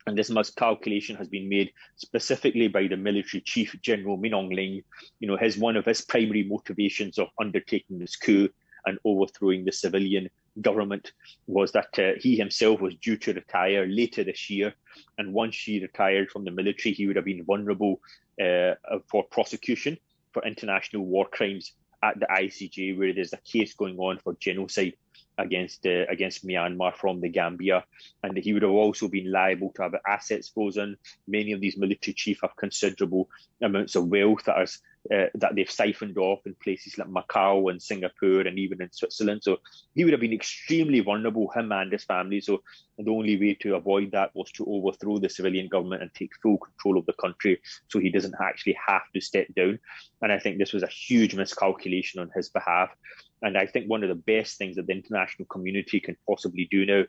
And 0.05 0.17
this 0.17 0.29
miscalculation 0.29 1.15
has 1.15 1.29
been 1.29 1.47
made 1.47 1.71
specifically 1.95 2.67
by 2.67 2.87
the 2.87 2.97
military 2.97 3.39
chief, 3.41 3.73
General 3.81 4.17
Min 4.17 4.33
Aung 4.33 4.51
Hlaing. 4.51 4.83
You 5.19 5.27
know, 5.29 5.37
his 5.37 5.57
one 5.57 5.77
of 5.77 5.85
his 5.85 6.01
primary 6.01 6.43
motivations 6.43 7.17
of 7.17 7.29
undertaking 7.39 7.99
this 7.99 8.17
coup 8.17 8.49
and 8.85 8.99
overthrowing 9.05 9.63
the 9.63 9.71
civilian 9.71 10.29
government 10.59 11.13
was 11.47 11.71
that 11.71 11.97
uh, 11.97 12.11
he 12.19 12.35
himself 12.35 12.81
was 12.81 12.95
due 12.95 13.17
to 13.17 13.33
retire 13.33 13.87
later 13.87 14.25
this 14.25 14.49
year. 14.49 14.73
And 15.17 15.33
once 15.33 15.55
he 15.55 15.81
retired 15.81 16.29
from 16.29 16.43
the 16.43 16.51
military, 16.51 16.93
he 16.93 17.07
would 17.07 17.15
have 17.15 17.25
been 17.25 17.45
vulnerable 17.45 18.01
uh, 18.41 18.73
for 19.09 19.23
prosecution 19.23 19.97
for 20.33 20.45
international 20.45 21.05
war 21.05 21.27
crimes 21.31 21.73
at 22.03 22.19
the 22.19 22.27
ICJ, 22.27 22.97
where 22.97 23.13
there's 23.13 23.33
a 23.33 23.37
case 23.37 23.73
going 23.73 23.97
on 23.97 24.19
for 24.19 24.35
genocide 24.39 24.93
against 25.37 25.85
uh, 25.87 26.05
against 26.09 26.45
Myanmar 26.45 26.95
from 26.95 27.21
the 27.21 27.29
Gambia, 27.29 27.83
and 28.23 28.37
he 28.37 28.53
would 28.53 28.61
have 28.61 28.71
also 28.71 29.07
been 29.07 29.31
liable 29.31 29.71
to 29.75 29.83
have 29.83 29.95
assets 30.07 30.49
frozen. 30.49 30.97
Many 31.27 31.53
of 31.53 31.61
these 31.61 31.77
military 31.77 32.13
chiefs 32.13 32.41
have 32.41 32.55
considerable 32.55 33.29
amounts 33.61 33.95
of 33.95 34.07
wealth 34.07 34.43
that 34.45 34.61
is 34.61 34.79
uh, 35.11 35.25
that 35.35 35.53
they've 35.55 35.69
siphoned 35.69 36.17
off 36.17 36.39
in 36.45 36.55
places 36.63 36.97
like 36.97 37.09
Macau 37.09 37.69
and 37.69 37.81
Singapore 37.81 38.41
and 38.41 38.57
even 38.57 38.81
in 38.81 38.91
Switzerland. 38.91 39.41
So 39.43 39.57
he 39.95 40.03
would 40.03 40.13
have 40.13 40.21
been 40.21 40.33
extremely 40.33 41.01
vulnerable, 41.01 41.51
him 41.53 41.71
and 41.71 41.91
his 41.91 42.05
family. 42.05 42.39
So 42.39 42.63
the 42.97 43.11
only 43.11 43.37
way 43.37 43.55
to 43.55 43.75
avoid 43.75 44.11
that 44.11 44.31
was 44.33 44.51
to 44.53 44.65
overthrow 44.65 45.17
the 45.19 45.29
civilian 45.29 45.67
government 45.67 46.03
and 46.03 46.13
take 46.13 46.31
full 46.41 46.57
control 46.57 46.97
of 46.97 47.05
the 47.05 47.13
country 47.13 47.59
so 47.89 47.99
he 47.99 48.09
doesn't 48.09 48.35
actually 48.41 48.77
have 48.87 49.01
to 49.13 49.19
step 49.19 49.47
down. 49.55 49.79
And 50.21 50.31
I 50.31 50.39
think 50.39 50.57
this 50.57 50.73
was 50.73 50.83
a 50.83 50.87
huge 50.87 51.35
miscalculation 51.35 52.21
on 52.21 52.31
his 52.33 52.49
behalf. 52.49 52.89
And 53.41 53.57
I 53.57 53.65
think 53.65 53.89
one 53.89 54.03
of 54.03 54.09
the 54.09 54.15
best 54.15 54.57
things 54.57 54.77
that 54.77 54.87
the 54.87 54.93
international 54.93 55.47
community 55.47 55.99
can 55.99 56.15
possibly 56.29 56.67
do 56.71 56.85
now 56.85 57.03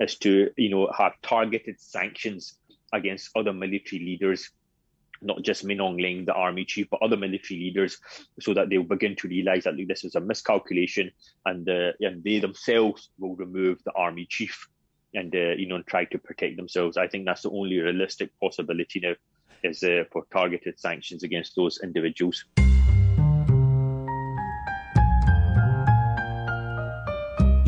is 0.00 0.18
to, 0.18 0.50
you 0.58 0.68
know, 0.68 0.92
have 0.96 1.14
targeted 1.22 1.80
sanctions 1.80 2.58
against 2.92 3.30
other 3.36 3.52
military 3.52 4.02
leaders 4.02 4.50
not 5.20 5.42
just 5.42 5.64
Min 5.64 5.78
Aung 5.78 6.00
Hlaing, 6.00 6.26
the 6.26 6.34
army 6.34 6.64
chief, 6.64 6.88
but 6.90 7.02
other 7.02 7.16
military 7.16 7.60
leaders, 7.60 7.98
so 8.40 8.54
that 8.54 8.68
they'll 8.68 8.82
begin 8.82 9.16
to 9.16 9.28
realise 9.28 9.64
that 9.64 9.74
this 9.88 10.04
is 10.04 10.14
a 10.14 10.20
miscalculation, 10.20 11.10
and 11.46 11.68
uh, 11.68 11.92
and 12.00 12.22
they 12.24 12.38
themselves 12.38 13.10
will 13.18 13.36
remove 13.36 13.82
the 13.84 13.92
army 13.92 14.26
chief, 14.28 14.68
and 15.14 15.34
uh, 15.34 15.54
you 15.56 15.68
know, 15.68 15.82
try 15.82 16.04
to 16.06 16.18
protect 16.18 16.56
themselves. 16.56 16.96
I 16.96 17.08
think 17.08 17.24
that's 17.26 17.42
the 17.42 17.50
only 17.50 17.78
realistic 17.78 18.30
possibility 18.40 19.00
now, 19.00 19.14
is 19.62 19.82
uh, 19.82 20.04
for 20.12 20.24
targeted 20.32 20.78
sanctions 20.78 21.22
against 21.22 21.56
those 21.56 21.80
individuals. 21.82 22.44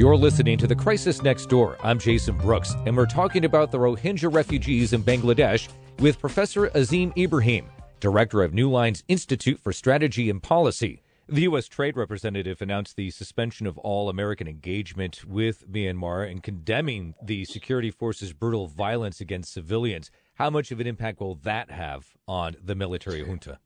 You're 0.00 0.16
listening 0.16 0.56
to 0.56 0.66
The 0.66 0.74
Crisis 0.74 1.22
Next 1.22 1.50
Door. 1.50 1.76
I'm 1.84 1.98
Jason 1.98 2.38
Brooks, 2.38 2.74
and 2.86 2.96
we're 2.96 3.04
talking 3.04 3.44
about 3.44 3.70
the 3.70 3.76
Rohingya 3.76 4.32
refugees 4.32 4.94
in 4.94 5.02
Bangladesh 5.02 5.68
with 6.00 6.18
Professor 6.18 6.68
Azeem 6.70 7.14
Ibrahim, 7.16 7.66
director 8.00 8.42
of 8.42 8.52
Newlines 8.52 9.02
Institute 9.06 9.60
for 9.60 9.70
Strategy 9.70 10.30
and 10.30 10.42
Policy. 10.42 11.02
The 11.28 11.42
U.S. 11.42 11.68
Trade 11.68 11.96
Representative 11.96 12.62
announced 12.62 12.96
the 12.96 13.10
suspension 13.10 13.66
of 13.66 13.76
all 13.78 14.08
American 14.08 14.48
engagement 14.48 15.24
with 15.26 15.70
Myanmar 15.70 16.28
and 16.28 16.42
condemning 16.42 17.14
the 17.22 17.44
security 17.44 17.90
forces' 17.90 18.32
brutal 18.32 18.66
violence 18.66 19.20
against 19.20 19.52
civilians. 19.52 20.10
How 20.34 20.48
much 20.48 20.72
of 20.72 20.80
an 20.80 20.86
impact 20.86 21.20
will 21.20 21.34
that 21.42 21.70
have 21.70 22.06
on 22.26 22.56
the 22.64 22.74
military 22.74 23.22
junta? 23.22 23.58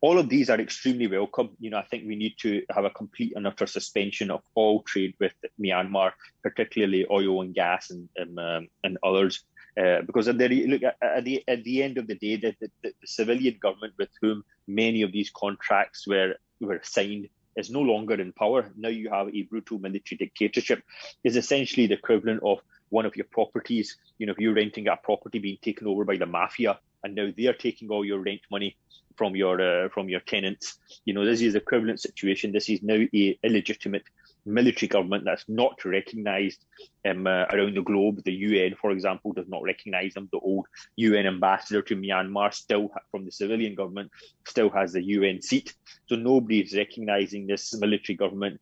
all 0.00 0.18
of 0.18 0.28
these 0.28 0.50
are 0.50 0.60
extremely 0.60 1.06
welcome. 1.06 1.50
You 1.58 1.70
know, 1.70 1.78
I 1.78 1.84
think 1.84 2.04
we 2.06 2.16
need 2.16 2.34
to 2.40 2.62
have 2.74 2.84
a 2.84 2.90
complete 2.90 3.32
and 3.36 3.46
utter 3.46 3.66
suspension 3.66 4.30
of 4.30 4.42
all 4.54 4.82
trade 4.82 5.14
with 5.18 5.32
Myanmar, 5.60 6.12
particularly 6.42 7.06
oil 7.10 7.42
and 7.42 7.54
gas 7.54 7.90
and 7.90 8.08
and, 8.16 8.38
um, 8.38 8.68
and 8.84 8.98
others. 9.02 9.44
Uh, 9.80 10.02
because 10.02 10.28
at 10.28 10.36
the 10.36 10.66
look 10.66 10.82
at, 10.82 11.24
the 11.24 11.42
at 11.48 11.64
the 11.64 11.82
end 11.82 11.96
of 11.96 12.06
the 12.06 12.14
day, 12.14 12.36
the, 12.36 12.54
the, 12.60 12.70
the, 12.82 12.92
civilian 13.06 13.56
government 13.60 13.94
with 13.98 14.10
whom 14.20 14.44
many 14.68 15.00
of 15.00 15.12
these 15.12 15.30
contracts 15.30 16.06
were 16.06 16.34
were 16.60 16.80
signed 16.82 17.28
is 17.56 17.70
no 17.70 17.80
longer 17.80 18.20
in 18.20 18.32
power. 18.32 18.70
Now 18.76 18.90
you 18.90 19.08
have 19.10 19.34
a 19.34 19.42
brutal 19.42 19.78
military 19.78 20.18
dictatorship. 20.18 20.82
Is 21.24 21.36
essentially 21.36 21.86
the 21.86 21.94
equivalent 21.94 22.42
of 22.44 22.58
one 22.90 23.06
of 23.06 23.16
your 23.16 23.26
properties. 23.30 23.96
You 24.18 24.26
know, 24.26 24.32
if 24.32 24.38
you're 24.38 24.54
renting 24.54 24.88
a 24.88 24.96
property 24.96 25.38
being 25.38 25.58
taken 25.62 25.86
over 25.86 26.04
by 26.04 26.16
the 26.16 26.26
mafia, 26.26 26.78
and 27.02 27.14
now 27.14 27.30
they're 27.36 27.54
taking 27.54 27.88
all 27.88 28.04
your 28.04 28.20
rent 28.20 28.42
money 28.50 28.76
from 29.16 29.36
your 29.36 29.60
uh, 29.60 29.88
from 29.88 30.08
your 30.08 30.20
tenants. 30.20 30.78
You 31.04 31.14
know, 31.14 31.24
this 31.24 31.40
is 31.40 31.54
equivalent 31.54 32.00
situation. 32.00 32.52
This 32.52 32.68
is 32.68 32.82
now 32.82 33.00
a 33.14 33.38
illegitimate 33.42 34.04
military 34.44 34.88
government 34.88 35.24
that's 35.24 35.44
not 35.48 35.84
recognised 35.84 36.64
um, 37.08 37.26
uh, 37.26 37.44
around 37.52 37.76
the 37.76 37.82
globe. 37.82 38.22
The 38.24 38.32
UN, 38.32 38.74
for 38.74 38.90
example, 38.90 39.32
does 39.32 39.48
not 39.48 39.62
recognise 39.62 40.14
them. 40.14 40.28
The 40.32 40.38
old 40.38 40.66
UN 40.96 41.26
ambassador 41.26 41.82
to 41.82 41.96
Myanmar, 41.96 42.52
still 42.52 42.90
from 43.10 43.24
the 43.24 43.32
civilian 43.32 43.74
government, 43.74 44.10
still 44.46 44.70
has 44.70 44.92
the 44.92 45.02
UN 45.02 45.42
seat. 45.42 45.74
So 46.06 46.16
nobody 46.16 46.60
is 46.60 46.76
recognising 46.76 47.46
this 47.46 47.74
military 47.74 48.16
government, 48.16 48.60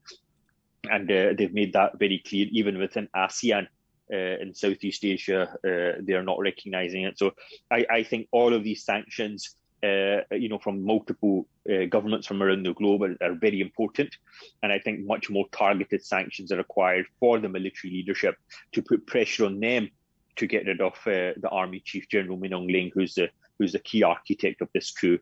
and 0.90 1.10
uh, 1.10 1.32
they've 1.36 1.54
made 1.54 1.72
that 1.74 1.98
very 1.98 2.22
clear. 2.26 2.46
Even 2.50 2.78
within 2.78 3.08
ASEAN, 3.14 3.66
uh, 4.12 4.38
in 4.40 4.52
Southeast 4.54 5.04
Asia, 5.04 5.42
uh, 5.64 6.00
they're 6.02 6.24
not 6.24 6.40
recognizing 6.40 7.04
it. 7.04 7.16
So 7.16 7.32
I, 7.70 7.86
I, 7.88 8.02
think 8.02 8.26
all 8.32 8.52
of 8.52 8.64
these 8.64 8.84
sanctions 8.84 9.54
uh, 9.82 10.20
you 10.32 10.48
know, 10.48 10.58
from 10.58 10.84
multiple 10.84 11.46
uh, 11.70 11.86
governments 11.86 12.26
from 12.26 12.42
around 12.42 12.64
the 12.64 12.74
globe 12.74 13.02
are, 13.02 13.16
are, 13.22 13.34
very 13.34 13.60
important. 13.60 14.14
And 14.62 14.72
I 14.72 14.78
think 14.78 15.00
much 15.06 15.30
more 15.30 15.46
targeted 15.52 16.04
sanctions 16.04 16.52
are 16.52 16.56
required 16.56 17.06
for 17.18 17.38
the 17.38 17.48
military 17.48 17.92
leadership 17.92 18.36
to 18.72 18.82
put 18.82 19.06
pressure 19.06 19.46
on 19.46 19.58
them 19.60 19.90
to 20.36 20.46
get 20.46 20.66
rid 20.66 20.80
of 20.80 20.94
uh, 21.06 21.32
the 21.36 21.48
Army 21.50 21.80
Chief 21.84 22.08
General 22.08 22.36
Min 22.36 22.52
Aung 22.52 22.70
Hlaing, 22.70 22.90
who's 22.94 23.14
the 23.14 23.28
who's 23.58 23.72
the 23.72 23.78
key 23.78 24.02
architect 24.02 24.60
of 24.60 24.68
this 24.74 24.90
coup. 24.90 25.18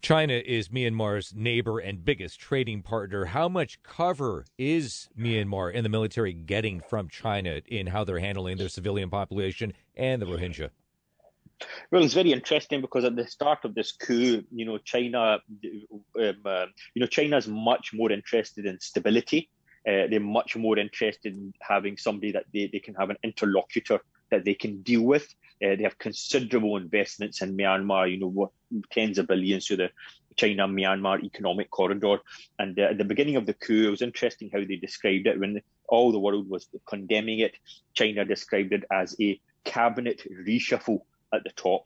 China 0.00 0.34
is 0.34 0.68
Myanmar's 0.68 1.34
neighbor 1.34 1.78
and 1.78 2.04
biggest 2.04 2.38
trading 2.38 2.82
partner. 2.82 3.24
How 3.24 3.48
much 3.48 3.82
cover 3.82 4.44
is 4.58 5.08
Myanmar 5.18 5.72
and 5.74 5.82
the 5.82 5.88
military 5.88 6.34
getting 6.34 6.80
from 6.80 7.08
China 7.08 7.62
in 7.66 7.86
how 7.86 8.04
they're 8.04 8.18
handling 8.18 8.58
their 8.58 8.68
civilian 8.68 9.08
population 9.08 9.72
and 9.96 10.20
the 10.20 10.26
Rohingya? 10.26 10.70
Well, 11.90 12.02
it's 12.02 12.14
very 12.14 12.32
interesting 12.32 12.80
because 12.80 13.04
at 13.04 13.16
the 13.16 13.26
start 13.26 13.64
of 13.64 13.74
this 13.74 13.92
coup, 13.92 14.42
you 14.52 14.64
know, 14.64 14.78
China, 14.78 15.38
um, 16.18 16.36
uh, 16.44 16.66
you 16.94 17.00
know, 17.00 17.06
China's 17.06 17.46
much 17.46 17.92
more 17.92 18.10
interested 18.10 18.66
in 18.66 18.80
stability. 18.80 19.50
Uh, 19.86 20.08
they're 20.08 20.20
much 20.20 20.56
more 20.56 20.78
interested 20.78 21.34
in 21.34 21.52
having 21.60 21.96
somebody 21.96 22.32
that 22.32 22.46
they, 22.52 22.68
they 22.72 22.78
can 22.78 22.94
have 22.94 23.10
an 23.10 23.18
interlocutor 23.22 24.00
that 24.30 24.44
they 24.44 24.54
can 24.54 24.80
deal 24.82 25.02
with. 25.02 25.26
Uh, 25.64 25.76
they 25.76 25.82
have 25.82 25.98
considerable 25.98 26.76
investments 26.76 27.42
in 27.42 27.56
Myanmar, 27.56 28.10
you 28.10 28.18
know, 28.18 28.52
tens 28.90 29.18
of 29.18 29.26
billions 29.26 29.66
to 29.66 29.76
the 29.76 29.90
China 30.36 30.66
Myanmar 30.66 31.22
economic 31.22 31.70
corridor. 31.70 32.18
And 32.58 32.78
uh, 32.78 32.84
at 32.84 32.98
the 32.98 33.04
beginning 33.04 33.36
of 33.36 33.46
the 33.46 33.54
coup, 33.54 33.88
it 33.88 33.90
was 33.90 34.02
interesting 34.02 34.50
how 34.52 34.60
they 34.60 34.76
described 34.76 35.26
it 35.26 35.38
when 35.38 35.60
all 35.88 36.12
the 36.12 36.18
world 36.18 36.48
was 36.48 36.66
condemning 36.88 37.40
it. 37.40 37.54
China 37.92 38.24
described 38.24 38.72
it 38.72 38.84
as 38.90 39.14
a 39.20 39.40
cabinet 39.64 40.22
reshuffle 40.46 41.00
at 41.34 41.44
the 41.44 41.50
top. 41.50 41.84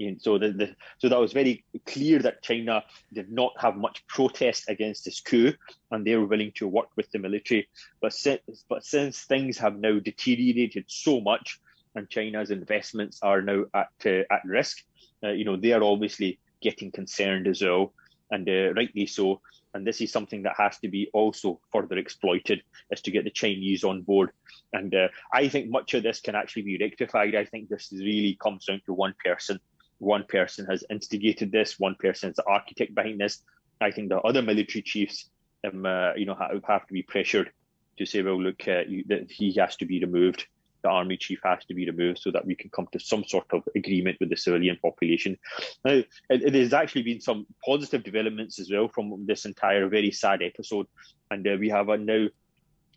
And 0.00 0.20
so 0.22 0.38
the, 0.38 0.52
the, 0.52 0.76
so 0.98 1.08
that 1.08 1.18
was 1.18 1.32
very 1.32 1.64
clear 1.86 2.20
that 2.20 2.42
China 2.42 2.84
did 3.12 3.32
not 3.32 3.52
have 3.58 3.76
much 3.76 4.06
protest 4.06 4.64
against 4.68 5.04
this 5.04 5.20
coup, 5.20 5.52
and 5.90 6.06
they 6.06 6.14
were 6.14 6.26
willing 6.26 6.52
to 6.56 6.68
work 6.68 6.88
with 6.96 7.10
the 7.10 7.18
military. 7.18 7.68
But 8.00 8.12
since, 8.12 8.64
but 8.68 8.84
since 8.84 9.24
things 9.24 9.58
have 9.58 9.78
now 9.78 9.98
deteriorated 9.98 10.84
so 10.86 11.20
much, 11.20 11.58
and 11.94 12.08
China's 12.08 12.50
investments 12.50 13.18
are 13.22 13.42
now 13.42 13.64
at 13.74 13.88
uh, 14.06 14.22
at 14.30 14.44
risk, 14.44 14.84
uh, 15.24 15.30
you 15.30 15.44
know 15.44 15.56
they 15.56 15.72
are 15.72 15.82
obviously 15.82 16.38
getting 16.62 16.92
concerned 16.92 17.48
as 17.48 17.62
well, 17.62 17.92
and 18.30 18.48
uh, 18.48 18.72
rightly 18.74 19.06
so. 19.06 19.40
And 19.74 19.86
this 19.86 20.00
is 20.00 20.10
something 20.10 20.42
that 20.44 20.54
has 20.56 20.78
to 20.78 20.88
be 20.88 21.10
also 21.12 21.60
further 21.72 21.98
exploited, 21.98 22.62
is 22.90 23.02
to 23.02 23.10
get 23.10 23.24
the 23.24 23.30
Chinese 23.30 23.84
on 23.84 24.02
board. 24.02 24.30
And 24.72 24.94
uh, 24.94 25.08
I 25.32 25.48
think 25.48 25.70
much 25.70 25.94
of 25.94 26.02
this 26.02 26.20
can 26.20 26.34
actually 26.34 26.62
be 26.62 26.78
rectified. 26.80 27.34
I 27.34 27.44
think 27.44 27.68
this 27.68 27.92
really 27.92 28.38
comes 28.40 28.64
down 28.64 28.80
to 28.86 28.94
one 28.94 29.14
person 29.24 29.60
one 29.98 30.24
person 30.24 30.66
has 30.66 30.84
instigated 30.90 31.52
this, 31.52 31.78
one 31.78 31.96
person 31.96 32.30
is 32.30 32.36
the 32.36 32.44
architect 32.46 32.94
behind 32.94 33.20
this. 33.20 33.42
I 33.80 33.90
think 33.90 34.08
the 34.08 34.18
other 34.18 34.42
military 34.42 34.82
chiefs, 34.82 35.30
um, 35.64 35.84
uh, 35.84 36.14
you 36.14 36.24
know, 36.24 36.34
have, 36.34 36.64
have, 36.66 36.86
to 36.86 36.92
be 36.92 37.02
pressured 37.02 37.50
to 37.98 38.06
say, 38.06 38.22
well, 38.22 38.40
look, 38.40 38.66
uh, 38.66 38.82
you, 38.88 39.04
he 39.28 39.52
has 39.58 39.76
to 39.76 39.86
be 39.86 40.00
removed. 40.00 40.46
The 40.88 40.94
army 40.94 41.18
chief 41.18 41.40
has 41.44 41.64
to 41.66 41.74
be 41.74 41.84
removed 41.84 42.20
so 42.20 42.30
that 42.30 42.46
we 42.46 42.54
can 42.54 42.70
come 42.70 42.88
to 42.92 42.98
some 42.98 43.24
sort 43.24 43.46
of 43.52 43.62
agreement 43.76 44.16
with 44.20 44.30
the 44.30 44.36
civilian 44.36 44.78
population. 44.80 45.36
Now, 45.84 46.02
it, 46.30 46.54
it 46.54 46.72
actually 46.72 47.02
been 47.02 47.20
some 47.20 47.46
positive 47.62 48.02
developments 48.02 48.58
as 48.58 48.70
well 48.70 48.88
from 48.88 49.26
this 49.26 49.44
entire 49.44 49.86
very 49.88 50.10
sad 50.10 50.42
episode, 50.42 50.86
and 51.30 51.46
uh, 51.46 51.56
we 51.60 51.68
have 51.68 51.90
a 51.90 51.98
now 51.98 52.28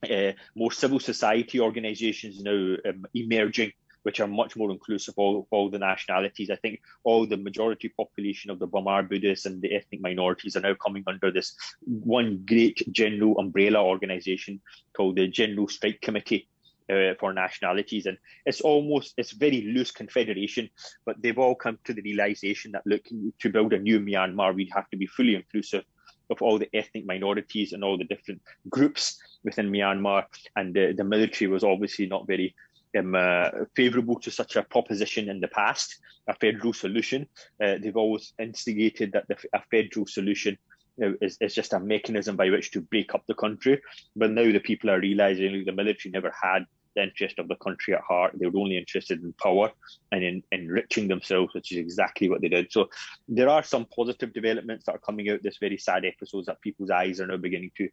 uh, 0.10 0.32
more 0.56 0.72
civil 0.72 1.00
society 1.00 1.60
organisations 1.60 2.42
now 2.42 2.76
um, 2.90 3.06
emerging 3.14 3.74
which 4.04 4.20
are 4.20 4.28
much 4.28 4.56
more 4.56 4.72
inclusive 4.72 5.14
of 5.18 5.46
all 5.52 5.70
the 5.70 5.78
nationalities. 5.78 6.50
I 6.50 6.56
think 6.56 6.82
all 7.04 7.28
the 7.28 7.38
majority 7.38 7.90
population 7.90 8.50
of 8.50 8.60
the 8.60 8.68
Bamar 8.68 9.08
Buddhists 9.08 9.46
and 9.46 9.62
the 9.62 9.76
ethnic 9.76 10.02
minorities 10.02 10.56
are 10.56 10.62
now 10.62 10.74
coming 10.74 11.04
under 11.08 11.32
this 11.32 11.56
one 11.86 12.44
great 12.48 12.82
general 12.92 13.38
umbrella 13.38 13.84
organization 13.84 14.62
called 14.96 15.18
the 15.18 15.28
General 15.28 15.68
Strike 15.68 16.02
Committee. 16.02 16.48
Uh, 16.92 17.14
for 17.22 17.32
nationalities 17.32 18.06
and 18.06 18.18
it's 18.46 18.60
almost 18.60 19.14
it's 19.16 19.32
very 19.32 19.62
loose 19.74 19.92
confederation 19.92 20.70
but 21.06 21.16
they've 21.22 21.38
all 21.38 21.56
come 21.56 21.78
to 21.86 21.94
the 21.94 22.02
realization 22.02 22.70
that 22.70 22.86
look 22.86 23.06
to 23.40 23.50
build 23.50 23.72
a 23.72 23.80
new 23.80 23.98
myanmar 23.98 24.54
we'd 24.54 24.76
have 24.76 24.90
to 24.90 24.98
be 24.98 25.08
fully 25.08 25.36
inclusive 25.36 25.86
of 26.32 26.42
all 26.42 26.58
the 26.58 26.70
ethnic 26.74 27.06
minorities 27.06 27.74
and 27.74 27.84
all 27.84 27.98
the 27.98 28.06
different 28.06 28.42
groups 28.70 29.20
within 29.44 29.72
Myanmar. 29.72 30.26
And 30.56 30.76
uh, 30.78 30.94
the 30.96 31.04
military 31.04 31.50
was 31.50 31.64
obviously 31.64 32.08
not 32.08 32.26
very 32.26 32.56
um, 32.98 33.14
uh, 33.16 33.50
favourable 33.76 34.20
to 34.22 34.32
such 34.32 34.56
a 34.56 34.64
proposition 34.64 35.30
in 35.30 35.40
the 35.40 35.50
past, 35.50 36.00
a 36.28 36.34
federal 36.36 36.74
solution. 36.74 37.28
Uh, 37.62 37.76
they've 37.82 37.98
always 37.98 38.34
instigated 38.40 39.12
that 39.12 39.28
the, 39.28 39.38
a 39.54 39.62
federal 39.70 40.08
solution 40.08 40.58
is 40.98 41.56
just 41.56 41.74
a 41.74 41.80
mechanism 41.80 42.36
by 42.36 42.50
which 42.50 42.70
to 42.72 42.82
break 42.82 43.16
up 43.16 43.24
the 43.28 43.34
country. 43.34 43.82
But 44.16 44.32
now 44.32 44.52
the 44.52 44.60
people 44.60 44.90
are 44.90 45.00
realising 45.00 45.64
the 45.66 45.72
military 45.72 46.12
never 46.12 46.34
had 46.42 46.66
the 46.96 47.04
interest 47.04 47.40
of 47.40 47.48
the 47.48 47.56
country 47.56 47.94
at 47.94 48.02
heart. 48.02 48.34
They 48.36 48.48
were 48.48 48.60
only 48.60 48.78
interested 48.78 49.22
in 49.22 49.34
power 49.34 49.72
and 50.12 50.24
in 50.24 50.44
enriching 50.52 51.08
themselves, 51.08 51.54
which 51.54 51.72
is 51.72 51.78
exactly 51.78 52.30
what 52.30 52.42
they 52.42 52.50
did. 52.50 52.72
So 52.72 52.90
there 53.28 53.50
are 53.50 53.64
some 53.64 53.86
positive 53.86 54.34
developments 54.34 54.86
that 54.86 54.96
are 54.96 55.00
coming 55.00 55.30
out 55.30 55.44
this 55.44 55.58
very 55.58 55.78
sad 55.78 56.06
episodes 56.06 56.48
that 56.48 56.62
people's 56.62 56.92
eyes 56.92 57.20
are 57.20 57.28
now 57.28 57.38
beginning 57.38 57.72
to 57.78 57.90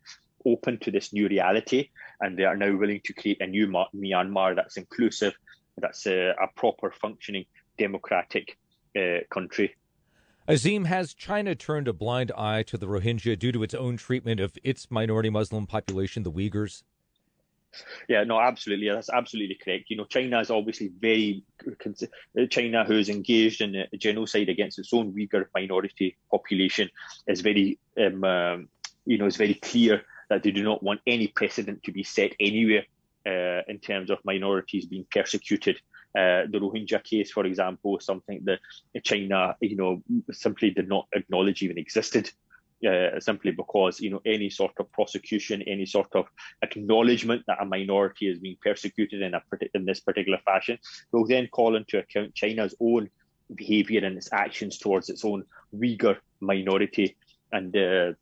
open 0.47 0.78
to 0.78 0.90
this 0.90 1.12
new 1.12 1.28
reality 1.28 1.90
and 2.21 2.38
they 2.38 2.45
are 2.45 2.57
now 2.57 2.75
willing 2.76 3.00
to 3.05 3.12
create 3.12 3.40
a 3.40 3.47
new 3.47 3.67
Myanmar 3.67 4.55
that's 4.55 4.76
inclusive, 4.76 5.35
that's 5.76 6.06
a, 6.06 6.34
a 6.41 6.49
proper 6.56 6.91
functioning 6.91 7.45
democratic 7.76 8.56
uh, 8.97 9.19
country. 9.30 9.75
Azeem, 10.49 10.87
has 10.87 11.13
China 11.13 11.54
turned 11.54 11.89
a 11.89 11.93
blind 11.93 12.32
eye 12.32 12.63
to 12.63 12.78
the 12.78 12.87
Rohingya 12.87 13.39
due 13.39 13.52
to 13.52 13.63
its 13.63 13.75
own 13.75 13.99
treatment 13.99 14.41
of 14.41 14.56
its 14.65 14.91
minority 14.91 15.28
Muslim 15.28 15.67
population, 15.67 16.23
the 16.23 16.32
Uyghurs? 16.32 16.84
Yeah, 18.09 18.25
no, 18.25 18.41
absolutely. 18.41 18.89
That's 18.89 19.11
absolutely 19.11 19.57
correct. 19.57 19.91
You 19.91 19.97
know, 19.97 20.04
China 20.04 20.41
is 20.41 20.50
obviously 20.50 20.91
very 20.99 21.45
China, 22.50 22.85
who's 22.85 23.09
engaged 23.09 23.61
in 23.61 23.75
a 23.76 23.97
genocide 23.97 24.49
against 24.49 24.78
its 24.78 24.93
own 24.93 25.13
Uyghur 25.13 25.47
minority 25.54 26.17
population, 26.31 26.89
is 27.26 27.41
very, 27.41 27.78
um, 28.00 28.25
um, 28.25 28.69
you 29.04 29.19
know, 29.19 29.26
is 29.26 29.37
very 29.37 29.54
clear 29.54 30.02
that 30.31 30.43
they 30.43 30.50
do 30.50 30.63
not 30.63 30.83
want 30.83 31.00
any 31.07 31.28
precedent 31.28 31.83
to 31.85 31.93
be 31.93 32.02
set 32.02 32.33
anywhere 32.41 32.85
uh, 33.26 33.63
in 33.69 33.78
terms 33.78 34.11
of 34.11 34.19
minorities 34.25 34.87
being 34.87 35.07
persecuted. 35.11 35.76
Uh, 36.17 36.49
the 36.50 36.59
Rohingya 36.59 37.04
case, 37.04 37.31
for 37.31 37.45
example, 37.45 37.99
is 37.99 38.04
something 38.04 38.41
that 38.45 38.61
China, 39.04 39.57
you 39.61 39.76
know, 39.76 40.02
simply 40.33 40.71
did 40.71 40.89
not 40.89 41.07
acknowledge 41.13 41.63
even 41.63 41.78
existed 41.78 42.31
uh, 42.86 43.19
simply 43.21 43.52
because 43.52 44.00
you 44.00 44.10
know 44.10 44.21
any 44.25 44.50
sort 44.50 44.73
of 44.78 44.91
prosecution, 44.93 45.62
any 45.62 45.86
sort 45.86 46.14
of 46.14 46.26
acknowledgement 46.62 47.43
that 47.47 47.60
a 47.60 47.64
minority 47.64 48.28
is 48.28 48.38
being 48.38 48.56
persecuted 48.62 49.23
in 49.23 49.34
a 49.34 49.43
in 49.75 49.84
this 49.84 50.00
particular 50.00 50.38
fashion 50.45 50.78
will 51.12 51.26
then 51.26 51.49
call 51.49 51.76
into 51.76 51.99
account 51.99 52.34
China's 52.34 52.75
own 52.80 53.10
behaviour 53.54 54.04
and 54.04 54.17
its 54.17 54.28
actions 54.32 54.78
towards 54.78 55.08
its 55.08 55.25
own 55.25 55.45
Uyghur 55.75 56.19
minority, 56.41 57.17
and 57.52 57.76
uh, 57.76 58.12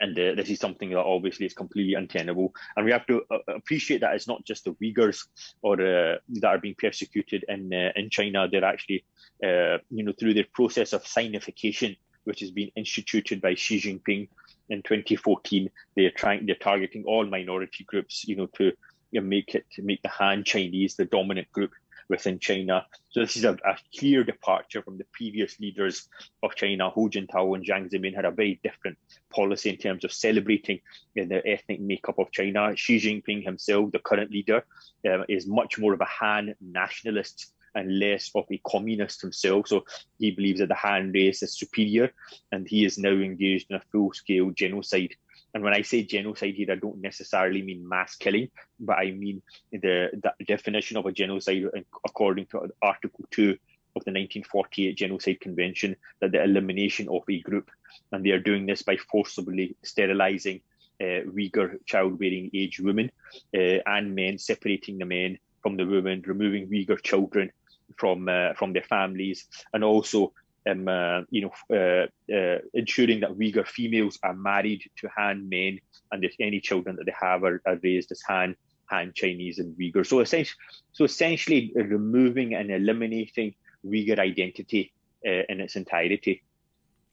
and 0.00 0.18
uh, 0.18 0.34
this 0.34 0.50
is 0.50 0.58
something 0.58 0.90
that 0.90 0.98
obviously 0.98 1.46
is 1.46 1.54
completely 1.54 1.94
untenable. 1.94 2.54
And 2.76 2.84
we 2.84 2.92
have 2.92 3.06
to 3.06 3.22
uh, 3.30 3.38
appreciate 3.48 4.00
that 4.00 4.14
it's 4.14 4.28
not 4.28 4.44
just 4.44 4.64
the 4.64 4.72
Uyghurs 4.72 5.26
or 5.62 5.74
uh, 5.74 6.16
that 6.28 6.48
are 6.48 6.58
being 6.58 6.74
persecuted 6.76 7.44
in 7.48 7.72
uh, 7.72 7.92
in 7.96 8.10
China. 8.10 8.48
They're 8.50 8.64
actually, 8.64 9.04
uh, 9.44 9.78
you 9.90 10.04
know, 10.04 10.12
through 10.18 10.34
the 10.34 10.44
process 10.44 10.92
of 10.92 11.04
sinification, 11.04 11.96
which 12.24 12.40
has 12.40 12.50
been 12.50 12.70
instituted 12.76 13.40
by 13.40 13.54
Xi 13.54 13.80
Jinping 13.80 14.28
in 14.68 14.82
2014. 14.82 15.70
They're 15.96 16.10
trying, 16.10 16.46
they're 16.46 16.54
targeting 16.56 17.04
all 17.04 17.26
minority 17.26 17.84
groups, 17.84 18.24
you 18.26 18.36
know, 18.36 18.46
to 18.56 18.72
you 19.10 19.20
know, 19.20 19.26
make 19.26 19.54
it 19.54 19.64
to 19.72 19.82
make 19.82 20.02
the 20.02 20.08
Han 20.08 20.44
Chinese 20.44 20.96
the 20.96 21.04
dominant 21.04 21.50
group 21.52 21.72
within 22.08 22.38
China. 22.38 22.84
So 23.10 23.20
this 23.20 23.36
is 23.36 23.44
a, 23.44 23.52
a, 23.64 23.76
clear 23.98 24.24
departure 24.24 24.82
from 24.82 24.98
the 24.98 25.06
previous 25.12 25.58
leaders 25.60 26.08
of 26.42 26.54
China. 26.54 26.90
Hu 26.90 27.08
Jintao 27.08 27.54
and 27.54 27.64
Jiang 27.64 27.90
Zemin 27.90 28.14
had 28.14 28.24
a 28.24 28.30
very 28.30 28.60
different 28.62 28.98
policy 29.30 29.70
in 29.70 29.76
terms 29.76 30.04
of 30.04 30.12
celebrating 30.12 30.80
the 31.14 31.42
ethnic 31.46 31.80
makeup 31.80 32.18
of 32.18 32.30
China. 32.30 32.72
Xi 32.76 32.98
Jinping 32.98 33.44
himself, 33.44 33.92
the 33.92 33.98
current 33.98 34.30
leader, 34.30 34.64
um, 35.10 35.24
is 35.28 35.46
much 35.46 35.78
more 35.78 35.94
of 35.94 36.00
a 36.00 36.04
Han 36.04 36.54
nationalist 36.60 37.53
and 37.74 37.98
less 37.98 38.30
of 38.34 38.44
a 38.50 38.60
communist 38.66 39.20
himself. 39.20 39.68
So 39.68 39.84
he 40.18 40.30
believes 40.30 40.60
that 40.60 40.68
the 40.68 40.74
Han 40.74 41.12
race 41.12 41.42
is 41.42 41.56
superior, 41.56 42.12
and 42.52 42.66
he 42.68 42.84
is 42.84 42.98
now 42.98 43.10
engaged 43.10 43.66
in 43.70 43.76
a 43.76 43.82
full-scale 43.92 44.50
genocide. 44.50 45.14
And 45.54 45.62
when 45.62 45.74
I 45.74 45.82
say 45.82 46.02
genocide 46.02 46.54
here, 46.54 46.72
I 46.72 46.76
don't 46.76 47.00
necessarily 47.00 47.62
mean 47.62 47.88
mass 47.88 48.16
killing, 48.16 48.50
but 48.80 48.98
I 48.98 49.12
mean 49.12 49.40
the, 49.70 50.10
the 50.12 50.44
definition 50.44 50.96
of 50.96 51.06
a 51.06 51.12
genocide 51.12 51.64
according 52.04 52.46
to 52.46 52.68
Article 52.82 53.24
2 53.30 53.56
of 53.96 54.04
the 54.04 54.10
1948 54.10 54.96
Genocide 54.96 55.40
Convention, 55.40 55.94
that 56.20 56.32
the 56.32 56.42
elimination 56.42 57.08
of 57.08 57.22
a 57.28 57.40
group. 57.40 57.70
And 58.10 58.26
they 58.26 58.30
are 58.30 58.40
doing 58.40 58.66
this 58.66 58.82
by 58.82 58.96
forcibly 58.96 59.76
sterilizing 59.84 60.60
uh, 61.00 61.22
Uyghur 61.30 61.78
childbearing 61.86 62.50
age 62.52 62.80
women 62.80 63.12
uh, 63.56 63.78
and 63.86 64.14
men, 64.14 64.38
separating 64.38 64.98
the 64.98 65.04
men 65.04 65.38
from 65.62 65.76
the 65.76 65.86
women, 65.86 66.22
removing 66.26 66.68
Uyghur 66.68 67.00
children 67.02 67.52
from 67.96 68.28
uh, 68.28 68.54
from 68.54 68.72
their 68.72 68.82
families, 68.82 69.48
and 69.72 69.84
also 69.84 70.32
um, 70.68 70.88
uh, 70.88 71.20
you 71.30 71.42
know, 71.42 71.52
uh, 71.70 72.34
uh, 72.34 72.58
ensuring 72.72 73.20
that 73.20 73.36
Uyghur 73.38 73.66
females 73.66 74.18
are 74.22 74.34
married 74.34 74.82
to 74.96 75.08
Han 75.16 75.48
men, 75.48 75.78
and 76.10 76.24
if 76.24 76.34
any 76.40 76.60
children 76.60 76.96
that 76.96 77.06
they 77.06 77.14
have 77.20 77.44
are, 77.44 77.60
are 77.66 77.78
raised 77.82 78.10
as 78.12 78.22
Han, 78.28 78.56
Han 78.86 79.12
Chinese, 79.14 79.58
and 79.58 79.76
Uyghur. 79.76 80.06
So 80.06 80.20
essentially, 80.20 80.56
so 80.92 81.04
essentially 81.04 81.72
removing 81.74 82.54
and 82.54 82.70
eliminating 82.70 83.54
Uyghur 83.84 84.18
identity 84.18 84.92
uh, 85.26 85.42
in 85.48 85.60
its 85.60 85.76
entirety. 85.76 86.42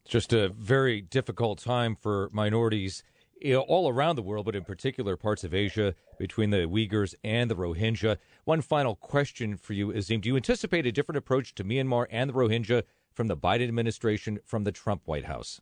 It's 0.04 0.12
Just 0.12 0.32
a 0.32 0.48
very 0.48 1.00
difficult 1.00 1.58
time 1.58 1.94
for 1.94 2.28
minorities 2.32 3.04
you 3.44 3.54
know, 3.54 3.60
all 3.62 3.88
around 3.88 4.16
the 4.16 4.22
world, 4.22 4.46
but 4.46 4.56
in 4.56 4.64
particular 4.64 5.16
parts 5.16 5.44
of 5.44 5.54
Asia 5.54 5.94
between 6.18 6.50
the 6.50 6.58
Uyghurs 6.58 7.14
and 7.24 7.50
the 7.50 7.56
Rohingya. 7.56 8.18
One 8.44 8.60
final 8.60 8.94
question 8.94 9.56
for 9.56 9.72
you, 9.72 9.88
Azeem. 9.88 10.20
Do 10.20 10.28
you 10.28 10.36
anticipate 10.36 10.86
a 10.86 10.92
different 10.92 11.18
approach 11.18 11.54
to 11.56 11.64
Myanmar 11.64 12.06
and 12.10 12.30
the 12.30 12.34
Rohingya 12.34 12.84
from 13.12 13.28
the 13.28 13.36
Biden 13.36 13.68
administration, 13.68 14.38
from 14.44 14.64
the 14.64 14.72
Trump 14.72 15.02
White 15.06 15.26
House? 15.26 15.60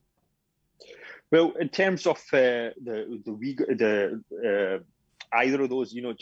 Well, 1.30 1.52
in 1.60 1.68
terms 1.68 2.06
of 2.06 2.16
uh, 2.32 2.74
the 2.82 3.20
the 3.24 3.30
Uyghur, 3.30 3.78
the 3.78 4.80
uh, 4.80 4.84
either 5.32 5.62
of 5.62 5.70
those, 5.70 5.92
you 5.92 6.02
know, 6.02 6.14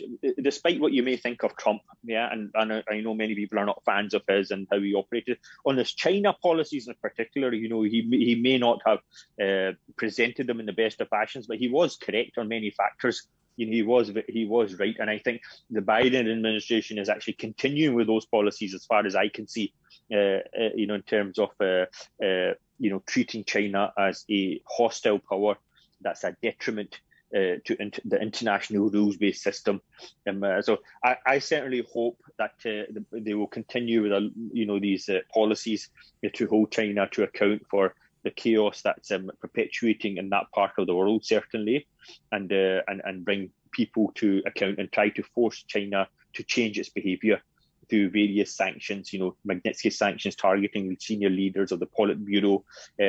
despite 0.43 0.81
what 0.81 0.93
you 0.93 1.03
may 1.03 1.17
think 1.17 1.43
of 1.43 1.57
Trump, 1.57 1.83
yeah, 2.05 2.29
and, 2.31 2.51
and 2.55 2.85
I 2.91 3.01
know 3.01 3.15
many 3.15 3.35
people 3.35 3.59
are 3.59 3.67
not 3.67 3.83
fans 3.85 4.15
of 4.15 4.23
his 4.29 4.51
and 4.51 4.67
how 4.71 4.81
he 4.81 4.95
operated 4.95 5.39
on 5.65 5.77
his 5.77 5.93
China 5.93 6.35
policies 6.43 6.89
in 6.89 6.95
particular. 7.03 7.53
You 7.53 7.69
know, 7.69 7.83
he 7.83 8.03
he 8.11 8.35
may 8.35 8.59
not 8.59 8.81
have 8.87 8.99
uh, 9.43 9.73
presented 9.97 10.47
them 10.47 10.61
in 10.61 10.67
the 10.67 10.73
best 10.73 11.01
of 11.01 11.09
fashions, 11.09 11.47
but 11.47 11.59
he 11.59 11.69
was 11.69 11.97
correct 11.97 12.39
on 12.39 12.49
many 12.49 12.71
factors. 12.71 13.27
You 13.57 13.67
know, 13.67 13.73
he 13.73 13.83
was 13.83 14.13
he 14.29 14.47
was 14.47 14.79
right, 14.79 14.97
and 14.99 15.11
I 15.11 15.19
think 15.19 15.43
the 15.71 15.81
Biden 15.81 16.31
administration 16.31 16.99
is 16.99 17.09
actually 17.09 17.35
continuing 17.35 17.95
with 17.95 18.07
those 18.07 18.27
policies 18.27 18.75
as 18.75 18.85
far 18.85 19.07
as 19.07 19.17
I 19.17 19.29
can 19.29 19.49
see. 19.49 19.73
Uh, 20.13 20.41
uh, 20.59 20.71
you 20.75 20.87
know, 20.87 20.95
in 20.95 21.03
terms 21.03 21.39
of 21.39 21.51
uh, 21.61 21.85
uh, 22.25 22.55
you 22.79 22.91
know 22.91 23.03
treating 23.07 23.45
China 23.45 23.93
as 23.99 24.25
a 24.31 24.61
hostile 24.67 25.19
power 25.19 25.57
that's 26.01 26.25
a 26.25 26.37
detriment 26.43 27.01
uh, 27.35 27.61
to 27.65 27.77
the 28.07 28.19
international 28.21 28.89
rules-based 28.89 29.43
system. 29.43 29.83
Um, 30.27 30.43
uh, 30.43 30.63
so 30.63 30.79
I, 31.05 31.17
I, 31.27 31.39
certainly 31.41 31.87
hope 31.93 32.19
that 32.39 32.55
uh, 32.65 33.01
they 33.13 33.35
will 33.35 33.47
continue 33.47 34.03
with, 34.03 34.13
uh, 34.13 34.31
you 34.51 34.65
know, 34.65 34.79
these 34.79 35.11
uh, 35.11 35.21
policies 35.33 35.91
to 36.33 36.47
hold 36.47 36.73
China 36.73 37.07
to 37.13 37.25
account 37.25 37.67
for 37.71 37.95
the 38.25 38.31
chaos 38.31 38.81
that's 38.81 39.11
um, 39.11 39.31
perpetuating 39.41 40.17
in 40.17 40.31
that 40.31 40.51
part 40.55 40.73
of 40.79 40.87
the 40.87 40.95
world, 40.95 41.23
certainly, 41.25 41.87
and 42.33 42.51
uh, 42.51 42.81
and 42.89 43.03
and 43.05 43.27
bring 43.27 43.51
people 43.73 44.11
to 44.15 44.43
account 44.47 44.79
and 44.79 44.91
try 44.91 45.11
to 45.11 45.23
force 45.23 45.63
China 45.65 46.09
to 46.33 46.43
change 46.43 46.79
its 46.79 46.89
behaviour 46.89 47.43
through 47.91 48.11
various 48.11 48.55
sanctions, 48.55 49.13
you 49.13 49.19
know, 49.19 49.37
Magnitsky 49.47 49.93
sanctions 49.93 50.35
targeting 50.35 50.97
senior 50.99 51.31
leaders 51.31 51.73
of 51.73 51.81
the 51.81 51.87
Politburo, 51.87 52.63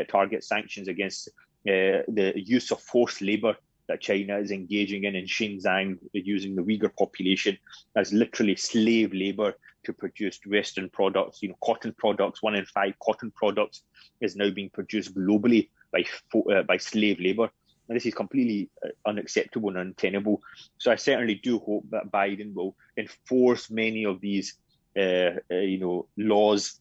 target 0.10 0.44
sanctions 0.44 0.88
against 0.90 1.30
the 1.66 2.34
use 2.36 2.72
of 2.72 2.82
forced 2.82 3.22
labour 3.22 3.56
that 3.90 4.00
China 4.00 4.38
is 4.38 4.52
engaging 4.52 5.04
in 5.04 5.16
in 5.16 5.26
Xinjiang, 5.26 5.98
using 6.14 6.56
the 6.56 6.62
Uyghur 6.62 6.96
population 6.96 7.58
as 7.96 8.14
literally 8.14 8.56
slave 8.56 9.12
labor 9.14 9.56
to 9.84 9.94
produce 9.94 10.40
Western 10.46 10.90
products. 10.90 11.42
You 11.42 11.50
know, 11.50 11.58
cotton 11.64 11.94
products, 11.98 12.44
one 12.44 12.56
in 12.56 12.66
five 12.66 12.94
cotton 13.04 13.32
products 13.32 13.82
is 14.22 14.36
now 14.36 14.52
being 14.52 14.70
produced 14.70 15.16
globally 15.16 15.70
by 15.92 16.06
uh, 16.54 16.64
by 16.64 16.78
slave 16.78 17.20
labor. 17.20 17.50
And 17.88 17.96
this 17.96 18.06
is 18.06 18.14
completely 18.14 18.70
uh, 18.86 18.90
unacceptable 19.08 19.70
and 19.70 19.80
untenable. 19.80 20.40
So 20.78 20.92
I 20.92 20.96
certainly 20.96 21.36
do 21.36 21.58
hope 21.58 21.86
that 21.90 22.12
Biden 22.12 22.54
will 22.54 22.76
enforce 22.96 23.72
many 23.72 24.06
of 24.06 24.22
these, 24.22 24.54
uh, 24.96 25.32
uh, 25.52 25.56
you 25.56 25.80
know, 25.80 26.08
laws 26.16 26.80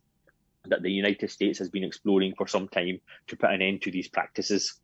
that 0.67 0.83
the 0.83 0.93
United 0.93 1.31
States 1.31 1.59
has 1.61 1.71
been 1.71 1.85
exploring 1.85 2.35
for 2.37 2.47
some 2.47 2.69
time 2.69 3.01
to 3.29 3.37
put 3.39 3.51
an 3.51 3.63
end 3.63 3.81
to 3.83 3.91
these 3.91 4.09
practices. 4.09 4.79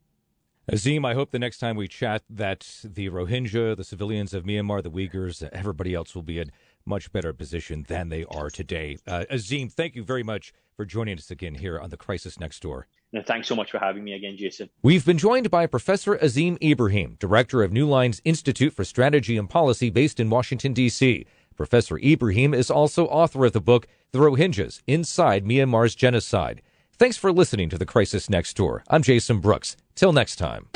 Azeem, 0.70 1.04
I 1.04 1.12
hope 1.12 1.30
the 1.30 1.38
next 1.38 1.58
time 1.58 1.76
we 1.76 1.86
chat 1.86 2.22
that 2.30 2.66
the 2.82 3.10
Rohingya, 3.10 3.76
the 3.76 3.84
civilians 3.84 4.32
of 4.32 4.44
Myanmar, 4.44 4.82
the 4.82 4.90
Uyghurs, 4.90 5.46
everybody 5.52 5.92
else 5.92 6.14
will 6.14 6.22
be 6.22 6.38
in 6.38 6.50
much 6.86 7.12
better 7.12 7.34
position 7.34 7.84
than 7.86 8.08
they 8.08 8.24
are 8.30 8.48
today. 8.48 8.96
Uh, 9.06 9.24
Azeem, 9.30 9.70
thank 9.70 9.94
you 9.94 10.02
very 10.02 10.22
much 10.22 10.54
for 10.74 10.86
joining 10.86 11.18
us 11.18 11.30
again 11.30 11.56
here 11.56 11.78
on 11.78 11.90
The 11.90 11.98
Crisis 11.98 12.40
Next 12.40 12.62
Door. 12.62 12.86
No, 13.12 13.20
thanks 13.22 13.46
so 13.46 13.54
much 13.54 13.70
for 13.70 13.78
having 13.78 14.04
me 14.04 14.14
again, 14.14 14.38
Jason. 14.38 14.70
We've 14.82 15.04
been 15.04 15.18
joined 15.18 15.50
by 15.50 15.66
Professor 15.66 16.16
Azeem 16.16 16.56
Ibrahim, 16.62 17.16
director 17.20 17.62
of 17.62 17.70
Newlines 17.70 18.22
Institute 18.24 18.72
for 18.72 18.84
Strategy 18.84 19.36
and 19.36 19.50
Policy 19.50 19.90
based 19.90 20.18
in 20.18 20.30
Washington, 20.30 20.72
D.C. 20.72 21.26
Professor 21.56 21.98
Ibrahim 21.98 22.54
is 22.54 22.70
also 22.70 23.04
author 23.06 23.44
of 23.44 23.52
the 23.52 23.60
book 23.60 23.86
The 24.12 24.18
Rohingyas 24.18 24.80
Inside 24.86 25.44
Myanmar's 25.44 25.94
Genocide. 25.94 26.62
Thanks 26.96 27.18
for 27.18 27.30
listening 27.32 27.68
to 27.68 27.76
The 27.76 27.86
Crisis 27.86 28.30
Next 28.30 28.56
Door. 28.56 28.82
I'm 28.88 29.02
Jason 29.02 29.40
Brooks. 29.40 29.76
Till 29.96 30.12
next 30.12 30.36
time. 30.36 30.66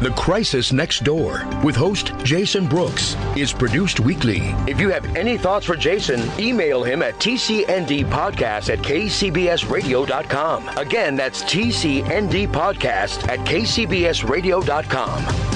The 0.00 0.10
Crisis 0.10 0.74
Next 0.74 1.04
Door 1.04 1.46
with 1.64 1.74
host 1.74 2.12
Jason 2.22 2.66
Brooks 2.66 3.16
is 3.34 3.50
produced 3.50 3.98
weekly. 3.98 4.40
If 4.68 4.78
you 4.78 4.90
have 4.90 5.16
any 5.16 5.38
thoughts 5.38 5.64
for 5.64 5.74
Jason, 5.74 6.20
email 6.38 6.84
him 6.84 7.00
at 7.00 7.14
tcndpodcast 7.14 8.68
at 8.70 8.80
kcbsradio.com. 8.80 10.68
Again, 10.76 11.16
that's 11.16 11.42
tcndpodcast 11.44 13.26
at 13.26 13.38
kcbsradio.com. 13.38 15.55